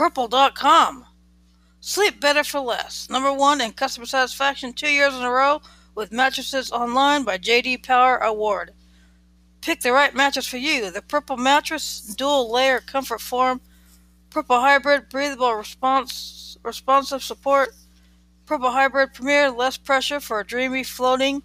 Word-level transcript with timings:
Purple.com. 0.00 1.04
Sleep 1.80 2.22
better 2.22 2.42
for 2.42 2.60
less. 2.60 3.10
Number 3.10 3.30
one 3.34 3.60
in 3.60 3.72
customer 3.72 4.06
satisfaction 4.06 4.72
two 4.72 4.88
years 4.88 5.14
in 5.14 5.20
a 5.20 5.30
row 5.30 5.60
with 5.94 6.10
mattresses 6.10 6.72
online 6.72 7.22
by 7.22 7.36
JD 7.36 7.82
Power 7.82 8.16
Award. 8.16 8.72
Pick 9.60 9.82
the 9.82 9.92
right 9.92 10.14
mattress 10.14 10.46
for 10.46 10.56
you. 10.56 10.90
The 10.90 11.02
Purple 11.02 11.36
Mattress, 11.36 12.14
dual 12.16 12.50
layer 12.50 12.80
comfort 12.80 13.20
form, 13.20 13.60
Purple 14.30 14.60
Hybrid, 14.60 15.10
breathable 15.10 15.52
response, 15.52 16.56
responsive 16.62 17.22
support, 17.22 17.74
Purple 18.46 18.70
Hybrid 18.70 19.12
Premier, 19.12 19.50
less 19.50 19.76
pressure 19.76 20.18
for 20.18 20.40
a 20.40 20.46
dreamy 20.46 20.82
floating. 20.82 21.42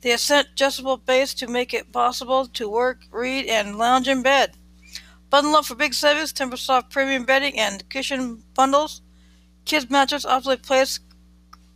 The 0.00 0.10
Ascent 0.10 0.48
adjustable 0.54 0.96
base 0.96 1.34
to 1.34 1.46
make 1.46 1.72
it 1.72 1.92
possible 1.92 2.48
to 2.48 2.68
work, 2.68 3.02
read, 3.12 3.46
and 3.46 3.78
lounge 3.78 4.08
in 4.08 4.22
bed. 4.22 4.56
Bundle 5.30 5.54
up 5.54 5.64
for 5.64 5.76
big 5.76 5.94
savings, 5.94 6.32
temper 6.32 6.56
Soft 6.56 6.90
premium 6.90 7.24
bedding 7.24 7.58
and 7.58 7.88
cushion 7.88 8.42
bundles. 8.54 9.00
Kids 9.64 9.88
mattress 9.88 10.26
optimally 10.26 10.60
placed 10.60 11.00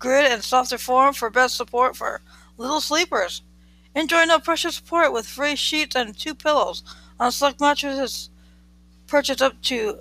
grid 0.01 0.31
and 0.31 0.43
softer 0.43 0.77
form 0.77 1.15
for 1.15 1.31
best 1.31 1.57
support 1.57 1.97
for 1.97 2.21
little 2.59 2.81
sleepers. 2.81 3.43
Enjoy 3.95 4.25
no 4.25 4.41
pressure 4.41 4.73
support 4.73 5.13
with 5.13 5.27
free 5.27 5.55
sheets 5.55 5.95
and 5.95 6.19
two 6.19 6.35
pillows 6.35 6.83
on 7.21 7.31
select 7.31 7.61
mattresses 7.61 8.29
purchased 9.07 9.41
up 9.41 9.63
to 9.63 9.99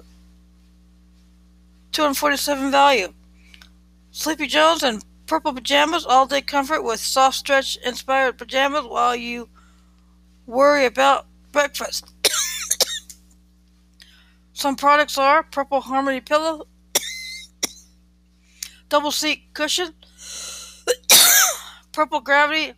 247 1.91 2.71
value. 2.71 3.13
Sleepy 4.09 4.47
Jones 4.47 4.81
and 4.81 5.05
purple 5.27 5.53
pajamas, 5.53 6.05
all 6.05 6.25
day 6.25 6.41
comfort 6.41 6.81
with 6.81 6.99
soft 6.99 7.35
stretch 7.37 7.77
inspired 7.85 8.37
pajamas 8.37 8.85
while 8.85 9.15
you 9.15 9.49
worry 10.47 10.85
about 10.85 11.27
breakfast. 11.51 12.12
Some 14.53 14.75
products 14.75 15.17
are 15.17 15.43
Purple 15.43 15.81
Harmony 15.81 16.21
Pillow, 16.21 16.67
Double 18.87 19.11
Seat 19.11 19.53
Cushion, 19.53 19.93
Purple 21.91 22.21
Gravity 22.21 22.73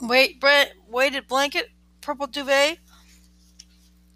weight, 0.00 0.42
Weighted 0.88 1.28
Blanket, 1.28 1.70
Purple 2.00 2.26
Duvet. 2.26 2.78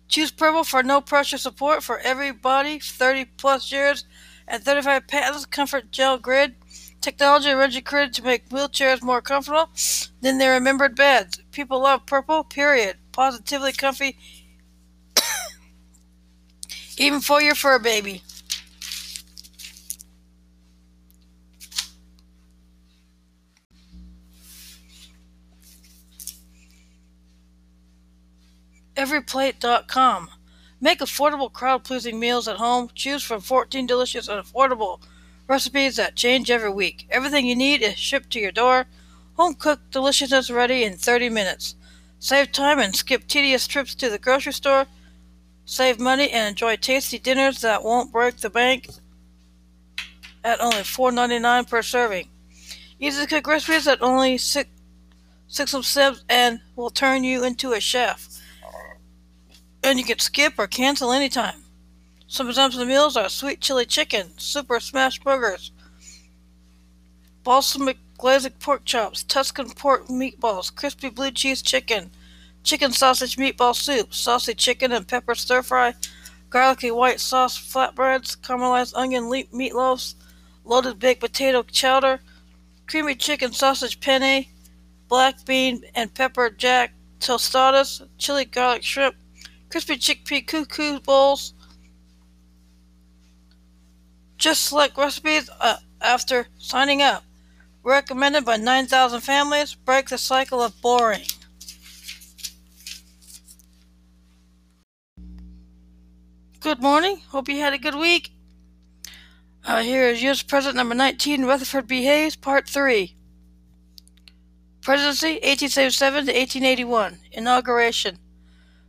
Choose 0.09 0.33
Purple 0.33 0.65
for 0.65 0.83
no 0.83 1.01
pressure 1.01 1.39
support 1.39 1.83
for 1.83 1.99
every 2.01 2.33
body, 2.33 2.81
30 2.81 3.27
plus 3.37 3.71
years 3.71 4.05
and 4.49 4.63
35 4.63 5.07
patents, 5.07 5.47
Comfort 5.47 5.93
Gel 5.93 6.19
Grid. 6.19 6.57
Technology 7.01 7.51
originally 7.51 7.83
created 7.83 8.15
to 8.15 8.25
make 8.25 8.49
wheelchairs 8.49 9.03
more 9.03 9.23
comfortable 9.23 9.71
than 10.21 10.39
their 10.39 10.55
remembered 10.55 10.97
beds. 10.97 11.41
People 11.53 11.83
love 11.83 12.05
purple, 12.07 12.43
period. 12.43 12.97
Positively 13.13 13.73
comfy 13.73 14.17
even 16.99 17.21
for 17.21 17.41
your 17.41 17.55
fur 17.55 17.79
baby. 17.79 18.23
Everyplate.com. 28.97 30.29
Make 30.81 30.99
affordable, 30.99 31.53
crowd 31.53 31.85
pleasing 31.85 32.19
meals 32.19 32.49
at 32.49 32.57
home. 32.57 32.91
Choose 32.95 33.23
from 33.23 33.41
14 33.41 33.87
delicious 33.87 34.27
and 34.27 34.45
affordable 34.45 35.01
recipes 35.47 35.97
that 35.97 36.17
change 36.17 36.51
every 36.51 36.71
week. 36.71 37.07
Everything 37.11 37.47
you 37.47 37.55
need 37.55 37.81
is 37.83 37.97
shipped 37.97 38.31
to 38.31 38.41
your 38.41 38.53
door. 38.53 38.87
Home 39.37 39.55
cooked 39.55 39.93
deliciousness 39.93 40.51
ready 40.51 40.83
in 40.83 40.97
30 40.97 41.29
minutes. 41.31 41.77
Save 42.19 42.51
time 42.51 42.81
and 42.81 42.95
skip 42.95 43.29
tedious 43.29 43.69
trips 43.69 43.95
to 43.95 44.11
the 44.11 44.19
grocery 44.19 44.53
store 44.53 44.87
Save 45.69 46.01
money 46.01 46.31
and 46.31 46.49
enjoy 46.49 46.77
tasty 46.77 47.19
dinners 47.19 47.61
that 47.61 47.85
won't 47.85 48.11
break 48.11 48.39
the 48.39 48.49
bank 48.49 48.89
at 50.43 50.63
only 50.63 50.79
$4.99 50.79 51.69
per 51.69 51.83
serving. 51.83 52.27
Easy 52.99 53.21
to 53.21 53.29
cook 53.29 53.47
recipes 53.47 53.87
at 53.87 54.01
only 54.01 54.39
six, 54.39 54.71
six 55.47 55.75
of 55.75 55.85
steps 55.85 56.25
and 56.27 56.61
will 56.75 56.89
turn 56.89 57.23
you 57.23 57.45
into 57.45 57.75
a 57.75 57.81
chef. 57.81 58.41
And 59.83 59.99
you 59.99 60.07
can 60.07 60.21
skip 60.21 60.55
or 60.57 60.67
cancel 60.67 61.13
anytime. 61.13 61.65
Some 62.27 62.49
examples 62.49 62.81
of 62.81 62.89
meals 62.89 63.15
are 63.19 63.29
sweet 63.29 63.61
chili 63.61 63.85
chicken, 63.85 64.39
super 64.39 64.81
smash 64.81 65.21
burgers, 65.21 65.71
balsamic 67.45 67.99
glazed 68.17 68.59
pork 68.59 68.87
chops, 68.87 69.23
Tuscan 69.23 69.69
pork 69.73 70.07
meatballs, 70.07 70.75
crispy 70.75 71.11
blue 71.11 71.31
cheese 71.31 71.61
chicken, 71.61 72.11
chicken 72.69 72.93
sausage 72.93 73.37
meatball 73.39 73.75
soup, 73.75 74.13
saucy 74.13 74.53
chicken 74.53 74.93
and 74.93 75.09
pepper 75.09 75.35
stir 75.35 75.63
fry, 75.63 75.95
garlicky 76.51 76.91
white 76.91 77.19
sauce 77.19 77.59
flatbreads, 77.59 78.37
caramelized 78.37 78.93
onion 78.95 79.31
leek 79.31 79.51
meatloaves, 79.51 80.17
loaded 80.67 80.99
baked 80.99 81.21
potato 81.23 81.63
chowder, 81.63 82.21
creamy 82.87 83.15
chicken 83.15 83.53
sausage 83.53 83.99
penne, 84.01 84.45
black 85.09 85.43
bean 85.47 85.83
and 85.95 86.13
pepper 86.13 86.51
jack 86.51 86.93
tostadas, 87.21 88.07
chili 88.19 88.45
garlic 88.45 88.83
shrimp, 88.83 89.17
crispy 89.71 89.97
chickpea 89.97 90.47
cuckoo 90.47 91.01
bowls. 91.01 91.55
Just 94.37 94.67
select 94.67 94.99
recipes 94.99 95.49
uh, 95.59 95.79
after 96.03 96.49
signing 96.59 97.01
up. 97.01 97.25
Recommended 97.83 98.45
by 98.45 98.59
9,000 98.59 99.21
families. 99.23 99.75
Break 99.75 100.11
the 100.11 100.19
cycle 100.19 100.63
of 100.63 100.79
boring. 100.83 101.25
Good 106.61 106.83
morning. 106.83 107.21
Hope 107.29 107.49
you 107.49 107.61
had 107.61 107.73
a 107.73 107.79
good 107.79 107.95
week. 107.95 108.33
Uh, 109.65 109.81
here 109.83 110.09
is 110.09 110.21
U.S. 110.25 110.43
President 110.43 110.75
number 110.75 110.95
19, 110.97 111.45
Rutherford 111.45 111.87
B. 111.87 112.03
Hayes, 112.03 112.35
Part 112.35 112.69
3. 112.69 113.15
Presidency, 114.81 115.35
1877 115.35 116.27
to 116.27 116.33
1881. 116.33 117.19
Inauguration. 117.31 118.19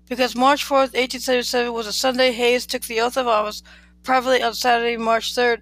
Because 0.08 0.36
March 0.36 0.66
4th, 0.66 0.98
1877 0.98 1.72
was 1.72 1.86
a 1.86 1.94
Sunday, 1.94 2.32
Hayes 2.32 2.66
took 2.66 2.82
the 2.82 3.02
oath 3.02 3.18
of 3.18 3.28
office 3.28 3.62
privately 4.02 4.42
on 4.42 4.56
Saturday, 4.56 4.98
March 4.98 5.36
3rd, 5.36 5.62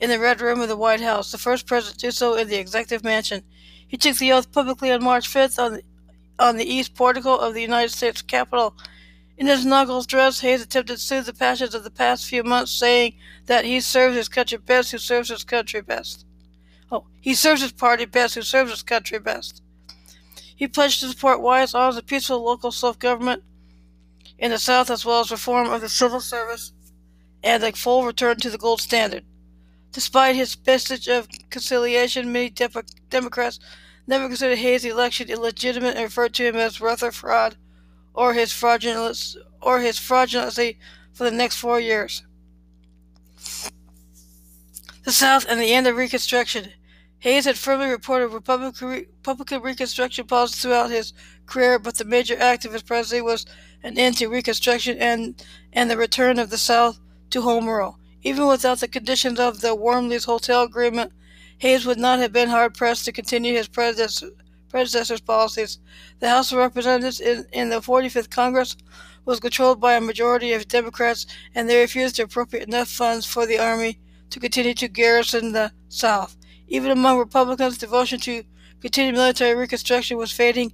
in 0.00 0.08
the 0.08 0.18
Red 0.18 0.40
Room 0.40 0.62
of 0.62 0.70
the 0.70 0.76
White 0.76 1.02
House, 1.02 1.32
the 1.32 1.36
first 1.36 1.66
president 1.66 2.00
to 2.00 2.06
do 2.06 2.12
so 2.12 2.34
in 2.34 2.48
the 2.48 2.56
Executive 2.56 3.04
Mansion. 3.04 3.42
He 3.86 3.98
took 3.98 4.16
the 4.16 4.32
oath 4.32 4.50
publicly 4.52 4.90
on 4.90 5.04
March 5.04 5.28
5th 5.28 5.62
on 5.62 5.74
the, 5.74 5.82
on 6.38 6.56
the 6.56 6.64
east 6.64 6.94
portico 6.94 7.36
of 7.36 7.52
the 7.52 7.60
United 7.60 7.90
States 7.90 8.22
Capitol 8.22 8.74
in 9.36 9.46
his 9.46 9.64
knuckles 9.64 10.06
dress, 10.06 10.40
Hayes 10.40 10.62
attempted 10.62 10.94
to 10.94 11.00
soothe 11.00 11.26
the 11.26 11.32
passions 11.32 11.74
of 11.74 11.84
the 11.84 11.90
past 11.90 12.26
few 12.26 12.42
months, 12.42 12.72
saying 12.72 13.14
that 13.46 13.64
he 13.64 13.80
serves 13.80 14.16
his 14.16 14.28
country 14.28 14.58
best 14.58 14.92
who 14.92 14.98
serves 14.98 15.30
his 15.30 15.44
country 15.44 15.80
best. 15.80 16.26
Oh, 16.90 17.06
he 17.20 17.34
serves 17.34 17.62
his 17.62 17.72
party 17.72 18.04
best 18.04 18.34
who 18.34 18.42
serves 18.42 18.70
his 18.70 18.82
country 18.82 19.18
best. 19.18 19.62
He 20.54 20.68
pledged 20.68 21.00
to 21.00 21.08
support 21.08 21.40
Wyatt's 21.40 21.74
arms 21.74 21.96
of 21.96 22.06
peaceful 22.06 22.42
local 22.44 22.70
self 22.70 22.98
government 22.98 23.42
in 24.38 24.50
the 24.50 24.58
South, 24.58 24.90
as 24.90 25.04
well 25.04 25.20
as 25.20 25.30
reform 25.30 25.70
of 25.70 25.80
the 25.80 25.88
civil 25.88 26.20
service 26.20 26.72
and 27.42 27.64
a 27.64 27.72
full 27.72 28.04
return 28.04 28.36
to 28.36 28.50
the 28.50 28.58
gold 28.58 28.80
standard. 28.80 29.24
Despite 29.92 30.36
his 30.36 30.56
message 30.66 31.08
of 31.08 31.28
conciliation, 31.50 32.32
many 32.32 32.50
Democrats 32.50 33.58
never 34.06 34.28
considered 34.28 34.58
Hayes' 34.58 34.84
election 34.84 35.28
illegitimate 35.28 35.96
and 35.96 36.04
referred 36.04 36.34
to 36.34 36.44
him 36.44 36.56
as 36.56 36.80
Rutherford 36.80 37.14
fraud 37.14 37.56
or 38.14 38.34
his 38.34 38.52
fraudulence 38.52 39.36
or 39.60 39.80
his 39.80 39.98
fraudulency 39.98 40.76
for 41.12 41.24
the 41.24 41.30
next 41.30 41.56
four 41.56 41.80
years. 41.80 42.22
The 45.04 45.12
South 45.12 45.46
and 45.48 45.60
the 45.60 45.72
end 45.72 45.86
of 45.86 45.96
Reconstruction. 45.96 46.72
Hayes 47.18 47.44
had 47.44 47.56
firmly 47.56 47.88
reported 47.88 48.28
Republican, 48.28 49.62
Reconstruction 49.62 50.26
policies 50.26 50.62
throughout 50.62 50.90
his 50.90 51.12
career, 51.46 51.78
but 51.78 51.96
the 51.96 52.04
major 52.04 52.36
act 52.38 52.64
of 52.64 52.72
his 52.72 52.82
presidency 52.82 53.20
was 53.20 53.46
an 53.82 53.98
end 53.98 54.16
to 54.18 54.28
Reconstruction 54.28 54.98
and, 54.98 55.44
and 55.72 55.90
the 55.90 55.96
return 55.96 56.38
of 56.38 56.50
the 56.50 56.58
South 56.58 56.98
to 57.30 57.42
home 57.42 57.68
rule. 57.68 57.98
Even 58.22 58.46
without 58.46 58.78
the 58.78 58.88
conditions 58.88 59.40
of 59.40 59.60
the 59.60 59.74
Wormley's 59.74 60.24
Hotel 60.24 60.62
Agreement, 60.62 61.12
Hayes 61.58 61.86
would 61.86 61.98
not 61.98 62.18
have 62.18 62.32
been 62.32 62.48
hard 62.48 62.74
pressed 62.74 63.04
to 63.04 63.12
continue 63.12 63.54
his 63.54 63.68
predecessor, 63.68 64.30
predecessor's 64.72 65.20
policies. 65.20 65.78
The 66.18 66.30
House 66.30 66.50
of 66.50 66.58
Representatives 66.58 67.20
in, 67.20 67.44
in 67.52 67.68
the 67.68 67.76
45th 67.76 68.30
Congress 68.30 68.74
was 69.24 69.38
controlled 69.38 69.80
by 69.80 69.94
a 69.94 70.00
majority 70.00 70.52
of 70.54 70.66
Democrats, 70.66 71.26
and 71.54 71.68
they 71.68 71.80
refused 71.80 72.16
to 72.16 72.24
appropriate 72.24 72.66
enough 72.66 72.88
funds 72.88 73.26
for 73.26 73.46
the 73.46 73.58
Army 73.58 74.00
to 74.30 74.40
continue 74.40 74.74
to 74.74 74.88
garrison 74.88 75.52
the 75.52 75.70
South. 75.88 76.36
Even 76.66 76.90
among 76.90 77.18
Republicans, 77.18 77.76
devotion 77.76 78.18
to 78.20 78.42
continued 78.80 79.14
military 79.14 79.54
reconstruction 79.54 80.16
was 80.16 80.32
fading 80.32 80.72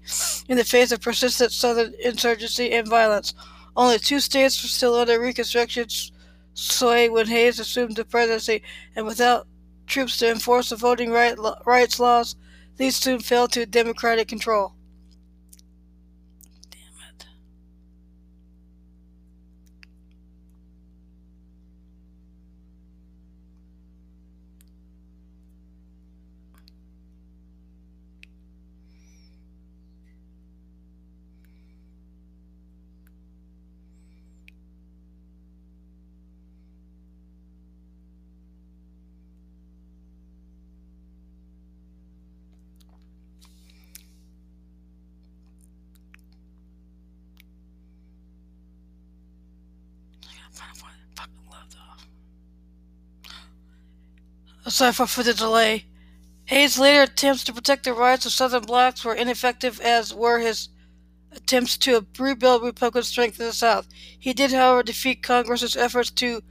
in 0.49 0.57
the 0.57 0.65
face 0.65 0.93
of 0.93 1.01
persistent 1.01 1.53
Southern 1.53 1.93
insurgency 2.03 2.71
and 2.71 2.89
violence. 2.89 3.35
Only 3.77 3.99
two 3.99 4.21
states 4.21 4.63
were 4.63 4.69
still 4.69 4.95
under 4.95 5.21
Reconstruction 5.21 5.89
sway 6.55 7.09
when 7.09 7.27
Hayes 7.27 7.59
assumed 7.59 7.97
the 7.97 8.05
presidency, 8.05 8.63
and 8.97 9.05
without 9.07 9.47
troops 9.87 10.19
to 10.19 10.31
enforce 10.31 10.71
the 10.71 10.77
voting 10.77 11.11
right, 11.11 11.37
rights 11.67 11.99
laws, 12.01 12.37
these 12.79 12.97
soon 12.97 13.21
fell 13.21 13.49
to 13.49 13.67
Democratic 13.67 14.29
control. 14.29 14.78
Aside 54.65 54.97
for, 54.97 55.07
for 55.07 55.23
the 55.23 55.33
delay, 55.33 55.87
Hayes' 56.45 56.79
later 56.79 57.03
attempts 57.03 57.45
to 57.45 57.53
protect 57.53 57.85
the 57.85 57.93
rights 57.93 58.27
of 58.27 58.33
Southern 58.33 58.65
blacks 58.65 59.05
were 59.05 59.15
ineffective, 59.15 59.81
as 59.81 60.13
were 60.13 60.39
his 60.39 60.69
attempts 61.33 61.77
to 61.79 62.07
rebuild 62.19 62.63
Republican 62.63 63.03
strength 63.03 63.41
in 63.41 63.47
the 63.47 63.53
South. 63.53 63.89
He 64.19 64.33
did, 64.33 64.53
however, 64.53 64.83
defeat 64.83 65.23
Congress's 65.23 65.77
efforts 65.77 66.11
to 66.13 66.43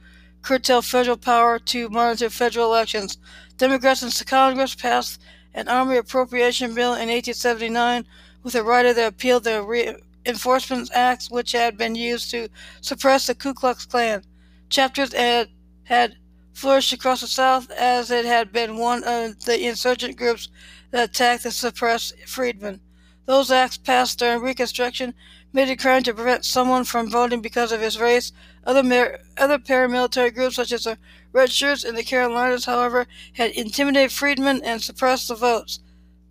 curtail 0.42 0.82
federal 0.82 1.16
power 1.16 1.58
to 1.58 1.88
monitor 1.90 2.30
federal 2.30 2.66
elections. 2.66 3.18
Democrats 3.56 4.02
in 4.02 4.26
Congress 4.26 4.74
passed 4.74 5.20
an 5.54 5.68
Army 5.68 5.96
Appropriation 5.96 6.74
Bill 6.74 6.94
in 6.94 7.08
1879 7.08 8.04
with 8.42 8.54
a 8.54 8.62
rider 8.62 8.92
that 8.94 9.08
appealed 9.08 9.44
the 9.44 9.98
Reinforcement 10.28 10.90
Acts, 10.92 11.30
which 11.30 11.52
had 11.52 11.78
been 11.78 11.94
used 11.94 12.30
to 12.32 12.48
suppress 12.82 13.26
the 13.26 13.34
Ku 13.34 13.54
Klux 13.54 13.86
Klan. 13.86 14.22
Chapters 14.68 15.14
had, 15.14 15.48
had 15.84 16.16
flourished 16.52 16.92
across 16.92 17.22
the 17.22 17.26
South 17.26 17.70
as 17.70 18.10
it 18.10 18.26
had 18.26 18.52
been 18.52 18.76
one 18.76 19.02
of 19.04 19.42
the 19.46 19.66
insurgent 19.66 20.18
groups 20.18 20.50
that 20.90 21.08
attacked 21.08 21.46
and 21.46 21.54
suppressed 21.54 22.12
freedmen. 22.26 22.78
Those 23.24 23.50
acts 23.50 23.78
passed 23.78 24.18
during 24.18 24.42
Reconstruction 24.42 25.14
made 25.54 25.70
it 25.70 25.80
crime 25.80 26.02
to 26.02 26.12
prevent 26.12 26.44
someone 26.44 26.84
from 26.84 27.10
voting 27.10 27.40
because 27.40 27.72
of 27.72 27.80
his 27.80 27.98
race. 27.98 28.30
Other, 28.66 29.20
other 29.38 29.58
paramilitary 29.58 30.34
groups, 30.34 30.56
such 30.56 30.72
as 30.72 30.84
the 30.84 30.98
Red 31.32 31.50
Shirts 31.50 31.84
in 31.84 31.94
the 31.94 32.04
Carolinas, 32.04 32.66
however, 32.66 33.06
had 33.32 33.52
intimidated 33.52 34.12
freedmen 34.12 34.60
and 34.62 34.82
suppressed 34.82 35.28
the 35.28 35.36
votes. 35.36 35.80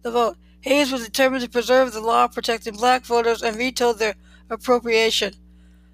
The 0.04 0.12
vote. 0.12 0.38
Hayes 0.68 0.92
was 0.92 1.06
determined 1.06 1.44
to 1.44 1.50
preserve 1.50 1.94
the 1.94 2.02
law 2.02 2.28
protecting 2.28 2.76
black 2.76 3.06
voters 3.06 3.42
and 3.42 3.56
vetoed 3.56 4.00
their 4.00 4.16
appropriation. 4.50 5.34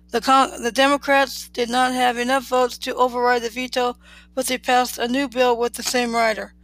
The, 0.09 0.19
Con- 0.19 0.63
the 0.63 0.71
Democrats 0.71 1.47
did 1.49 1.69
not 1.69 1.93
have 1.93 2.17
enough 2.17 2.45
votes 2.45 2.79
to 2.79 2.95
override 2.95 3.43
the 3.43 3.51
veto, 3.51 3.97
but 4.33 4.47
they 4.47 4.57
passed 4.57 4.97
a 4.97 5.07
new 5.07 5.29
bill 5.29 5.55
with 5.55 5.73
the 5.73 5.83
same 5.83 6.15
rider. 6.15 6.55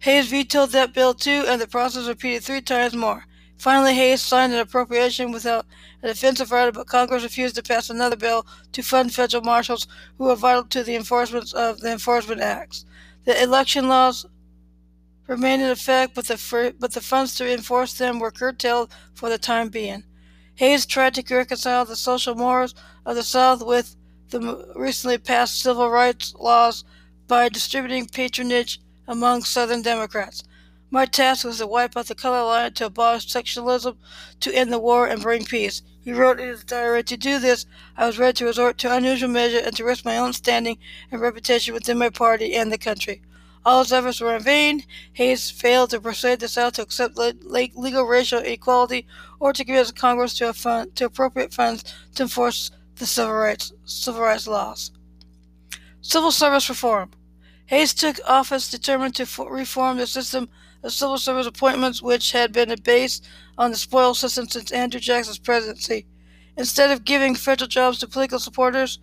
Hayes 0.00 0.30
vetoed 0.30 0.70
that 0.70 0.94
bill 0.94 1.14
too, 1.14 1.44
and 1.46 1.60
the 1.60 1.68
process 1.68 2.08
repeated 2.08 2.42
three 2.42 2.60
times 2.60 2.94
more. 2.94 3.24
Finally, 3.56 3.94
Hayes 3.94 4.20
signed 4.20 4.52
an 4.52 4.58
appropriation 4.58 5.30
without 5.30 5.64
a 6.02 6.08
defensive 6.08 6.50
rider, 6.50 6.72
but 6.72 6.88
Congress 6.88 7.22
refused 7.22 7.54
to 7.54 7.62
pass 7.62 7.88
another 7.88 8.16
bill 8.16 8.44
to 8.72 8.82
fund 8.82 9.14
federal 9.14 9.44
marshals 9.44 9.86
who 10.18 10.24
were 10.24 10.34
vital 10.34 10.64
to 10.64 10.82
the 10.82 10.96
enforcement 10.96 11.54
of 11.54 11.78
the 11.78 11.92
Enforcement 11.92 12.40
Acts. 12.40 12.84
The 13.26 13.40
election 13.40 13.86
laws 13.86 14.26
remained 15.32 15.62
in 15.62 15.70
effect, 15.70 16.14
but 16.14 16.26
the, 16.26 16.74
but 16.78 16.92
the 16.92 17.00
funds 17.00 17.34
to 17.34 17.50
enforce 17.50 17.94
them 17.94 18.18
were 18.18 18.30
curtailed 18.30 18.92
for 19.14 19.28
the 19.28 19.38
time 19.38 19.68
being. 19.68 20.04
Hayes 20.56 20.84
tried 20.84 21.14
to 21.14 21.34
reconcile 21.34 21.84
the 21.84 21.96
social 21.96 22.34
mores 22.34 22.74
of 23.06 23.16
the 23.16 23.22
South 23.22 23.64
with 23.64 23.96
the 24.28 24.72
recently 24.76 25.18
passed 25.18 25.58
civil 25.58 25.88
rights 25.88 26.34
laws 26.34 26.84
by 27.26 27.48
distributing 27.48 28.06
patronage 28.06 28.80
among 29.08 29.42
Southern 29.42 29.82
Democrats. 29.82 30.44
My 30.90 31.06
task 31.06 31.46
was 31.46 31.58
to 31.58 31.66
wipe 31.66 31.96
out 31.96 32.06
the 32.06 32.14
color 32.14 32.44
line, 32.44 32.74
to 32.74 32.86
abolish 32.86 33.26
sectionalism, 33.32 33.96
to 34.40 34.54
end 34.54 34.70
the 34.70 34.78
war, 34.78 35.06
and 35.06 35.22
bring 35.22 35.46
peace. 35.46 35.80
He 36.02 36.12
wrote 36.12 36.38
in 36.38 36.48
his 36.48 36.64
diary, 36.64 37.02
To 37.04 37.16
do 37.16 37.38
this, 37.38 37.64
I 37.96 38.06
was 38.06 38.18
ready 38.18 38.34
to 38.34 38.44
resort 38.44 38.76
to 38.78 38.94
unusual 38.94 39.30
measures 39.30 39.62
and 39.62 39.74
to 39.76 39.84
risk 39.84 40.04
my 40.04 40.18
own 40.18 40.34
standing 40.34 40.76
and 41.10 41.22
reputation 41.22 41.72
within 41.72 41.96
my 41.96 42.10
party 42.10 42.54
and 42.54 42.70
the 42.70 42.76
country. 42.76 43.22
All 43.64 43.82
his 43.82 43.92
efforts 43.92 44.20
were 44.20 44.36
in 44.36 44.42
vain. 44.42 44.82
Hayes 45.12 45.50
failed 45.50 45.90
to 45.90 46.00
persuade 46.00 46.40
the 46.40 46.48
South 46.48 46.74
to 46.74 46.82
accept 46.82 47.16
legal 47.16 48.04
racial 48.04 48.40
equality 48.40 49.06
or 49.38 49.52
to 49.52 49.64
give 49.64 49.94
Congress 49.94 50.34
to, 50.38 50.52
fund, 50.52 50.96
to 50.96 51.04
appropriate 51.04 51.54
funds 51.54 51.84
to 52.16 52.24
enforce 52.24 52.70
the 52.96 53.06
civil 53.06 53.34
rights, 53.34 53.72
civil 53.84 54.22
rights 54.22 54.48
laws. 54.48 54.90
Civil 56.00 56.32
service 56.32 56.68
reform. 56.68 57.10
Hayes 57.66 57.94
took 57.94 58.18
office 58.26 58.68
determined 58.70 59.14
to 59.14 59.44
reform 59.44 59.96
the 59.96 60.06
system 60.06 60.48
of 60.82 60.92
civil 60.92 61.16
service 61.16 61.46
appointments, 61.46 62.02
which 62.02 62.32
had 62.32 62.52
been 62.52 62.74
based 62.82 63.24
on 63.56 63.70
the 63.70 63.76
spoils 63.76 64.18
system 64.18 64.48
since 64.48 64.72
Andrew 64.72 65.00
Jackson's 65.00 65.38
presidency. 65.38 66.06
Instead 66.56 66.90
of 66.90 67.04
giving 67.04 67.36
federal 67.36 67.68
jobs 67.68 67.98
to 68.00 68.08
political 68.08 68.40
supporters, 68.40 68.98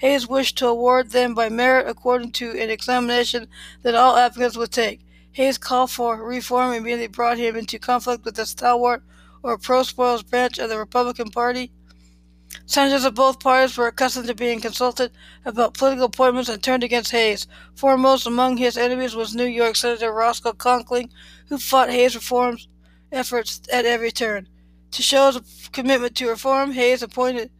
Hayes 0.00 0.26
wished 0.26 0.56
to 0.56 0.66
award 0.66 1.10
them 1.10 1.34
by 1.34 1.50
merit 1.50 1.86
according 1.86 2.32
to 2.32 2.52
an 2.52 2.70
examination 2.70 3.46
that 3.82 3.94
all 3.94 4.16
applicants 4.16 4.56
would 4.56 4.72
take. 4.72 5.02
Hayes' 5.32 5.58
call 5.58 5.86
for 5.86 6.16
reform 6.16 6.72
immediately 6.72 7.06
brought 7.06 7.36
him 7.36 7.54
into 7.54 7.78
conflict 7.78 8.24
with 8.24 8.36
the 8.36 8.46
stalwart 8.46 9.02
or 9.42 9.58
pro 9.58 9.82
spoils 9.82 10.22
branch 10.22 10.58
of 10.58 10.70
the 10.70 10.78
Republican 10.78 11.28
Party. 11.28 11.70
Senators 12.64 13.04
of 13.04 13.14
both 13.14 13.40
parties 13.40 13.76
were 13.76 13.88
accustomed 13.88 14.26
to 14.28 14.34
being 14.34 14.58
consulted 14.58 15.12
about 15.44 15.74
political 15.74 16.06
appointments 16.06 16.48
and 16.48 16.62
turned 16.62 16.82
against 16.82 17.12
Hayes. 17.12 17.46
Foremost 17.74 18.26
among 18.26 18.56
his 18.56 18.78
enemies 18.78 19.14
was 19.14 19.34
New 19.34 19.44
York 19.44 19.76
Senator 19.76 20.10
Roscoe 20.10 20.54
Conkling, 20.54 21.10
who 21.48 21.58
fought 21.58 21.90
Hayes' 21.90 22.14
reform 22.14 22.56
efforts 23.12 23.60
at 23.70 23.84
every 23.84 24.10
turn. 24.10 24.48
To 24.92 25.02
show 25.02 25.30
his 25.30 25.68
commitment 25.72 26.16
to 26.16 26.28
reform, 26.30 26.72
Hayes 26.72 27.02
appointed 27.02 27.50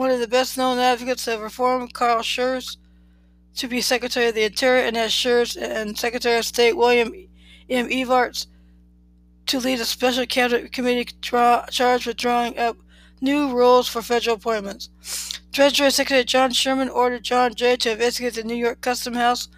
one 0.00 0.10
of 0.10 0.18
the 0.18 0.26
best 0.26 0.56
known 0.56 0.78
advocates 0.78 1.28
of 1.28 1.42
reform, 1.42 1.86
Carl 1.86 2.22
Schurz, 2.22 2.78
to 3.54 3.68
be 3.68 3.82
Secretary 3.82 4.28
of 4.28 4.34
the 4.34 4.44
Interior, 4.44 4.82
and 4.82 4.96
as 4.96 5.12
Schurz 5.12 5.58
and 5.58 5.98
Secretary 5.98 6.38
of 6.38 6.46
State 6.46 6.74
William 6.74 7.12
M. 7.68 7.86
Evarts 7.86 8.46
to 9.44 9.58
lead 9.58 9.78
a 9.78 9.84
special 9.84 10.24
cabinet 10.24 10.72
committee 10.72 11.12
tra- 11.20 11.66
charged 11.70 12.06
with 12.06 12.16
drawing 12.16 12.58
up 12.58 12.78
new 13.20 13.54
rules 13.54 13.88
for 13.88 14.00
federal 14.00 14.36
appointments. 14.36 14.88
Treasury 15.52 15.90
Secretary 15.90 16.24
John 16.24 16.52
Sherman 16.52 16.88
ordered 16.88 17.22
John 17.22 17.54
Jay 17.54 17.76
to 17.76 17.92
investigate 17.92 18.32
the 18.32 18.42
New 18.42 18.54
York 18.54 18.80
Custom 18.80 19.12
House, 19.12 19.48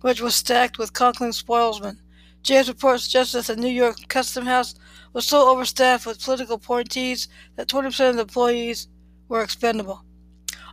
which 0.00 0.22
was 0.22 0.34
stacked 0.34 0.78
with 0.78 0.94
Conkling 0.94 1.34
spoilsmen. 1.34 2.00
Jay's 2.42 2.68
report 2.68 3.02
suggested 3.02 3.42
that 3.42 3.56
the 3.56 3.60
New 3.60 3.68
York 3.68 4.08
Custom 4.08 4.46
House 4.46 4.74
was 5.12 5.26
so 5.26 5.50
overstaffed 5.50 6.06
with 6.06 6.24
political 6.24 6.54
appointees 6.54 7.28
that 7.56 7.68
20% 7.68 8.08
of 8.08 8.16
the 8.16 8.22
employees 8.22 8.88
were 9.32 9.42
expendable. 9.42 10.04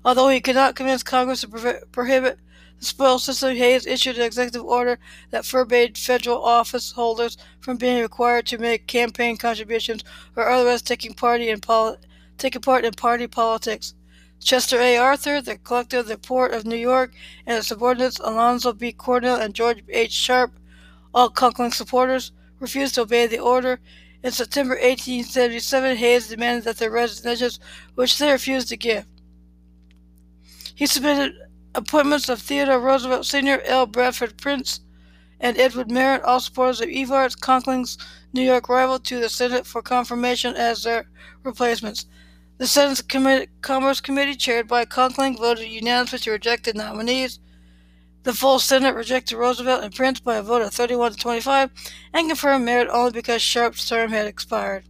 Although 0.03 0.27
he 0.27 0.41
could 0.41 0.55
not 0.55 0.75
convince 0.75 1.01
Congress 1.01 1.41
to 1.41 1.81
prohibit 1.93 2.37
the 2.77 2.85
spoils 2.85 3.23
system, 3.23 3.55
Hayes 3.55 3.87
issued 3.87 4.17
an 4.17 4.23
executive 4.23 4.65
order 4.65 4.99
that 5.31 5.45
forbade 5.45 5.97
federal 5.97 6.43
office 6.43 6.91
holders 6.91 7.37
from 7.61 7.77
being 7.77 8.01
required 8.01 8.45
to 8.47 8.57
make 8.57 8.85
campaign 8.85 9.37
contributions 9.37 10.03
or 10.35 10.49
otherwise 10.49 10.81
taking 10.81 11.13
party 11.13 11.47
in 11.49 11.61
poli- 11.61 11.97
taking 12.37 12.61
part 12.61 12.83
in 12.83 12.93
party 12.93 13.27
politics. 13.27 13.93
Chester 14.41 14.79
A. 14.79 14.97
Arthur, 14.97 15.41
the 15.41 15.57
collector 15.57 15.99
of 15.99 16.07
the 16.07 16.17
Port 16.17 16.53
of 16.53 16.65
New 16.65 16.75
York, 16.75 17.13
and 17.45 17.55
his 17.55 17.67
subordinates 17.67 18.19
Alonzo 18.19 18.73
B. 18.73 18.91
Cornell 18.91 19.39
and 19.39 19.53
George 19.53 19.83
H. 19.87 20.11
Sharp, 20.11 20.51
all 21.13 21.29
Conkling 21.29 21.73
supporters, 21.73 22.33
refused 22.59 22.95
to 22.95 23.01
obey 23.01 23.25
the 23.25 23.39
order. 23.39 23.79
In 24.21 24.31
September 24.31 24.73
1877, 24.73 25.97
Hayes 25.97 26.27
demanded 26.27 26.65
that 26.65 26.77
their 26.77 26.91
resignations, 26.91 27.59
which 27.95 28.17
they 28.17 28.31
refused 28.31 28.67
to 28.69 28.77
give. 28.77 29.05
He 30.75 30.85
submitted 30.85 31.33
appointments 31.73 32.27
of 32.29 32.41
Theodore 32.41 32.79
Roosevelt 32.79 33.25
Sr., 33.25 33.61
L. 33.65 33.85
Bradford 33.85 34.37
Prince, 34.37 34.81
and 35.39 35.57
Edward 35.57 35.89
Merritt, 35.89 36.23
all 36.23 36.41
supporters 36.41 36.81
of 36.81 36.89
Evarts, 36.89 37.39
Conkling's 37.39 37.97
New 38.33 38.41
York 38.41 38.67
rival, 38.67 38.99
to 38.99 39.21
the 39.21 39.29
Senate 39.29 39.65
for 39.65 39.81
confirmation 39.81 40.53
as 40.55 40.83
their 40.83 41.07
replacements. 41.43 42.05
The 42.57 42.67
Senate 42.67 43.49
Commerce 43.61 44.01
Committee, 44.01 44.35
chaired 44.35 44.67
by 44.67 44.83
Conkling, 44.83 45.37
voted 45.37 45.69
unanimously 45.69 46.19
to 46.19 46.31
reject 46.31 46.65
the 46.65 46.73
nominees. 46.73 47.39
The 48.29 48.35
full 48.35 48.59
Senate 48.59 48.93
rejected 48.93 49.37
Roosevelt 49.37 49.83
and 49.83 49.91
Prince 49.91 50.19
by 50.19 50.35
a 50.35 50.43
vote 50.43 50.61
of 50.61 50.71
31 50.71 51.13
to 51.13 51.17
25 51.17 51.71
and 52.13 52.27
confirmed 52.27 52.63
Merritt 52.63 52.87
only 52.89 53.09
because 53.09 53.41
Sharp's 53.41 53.89
term 53.89 54.11
had 54.11 54.27
expired. 54.27 54.83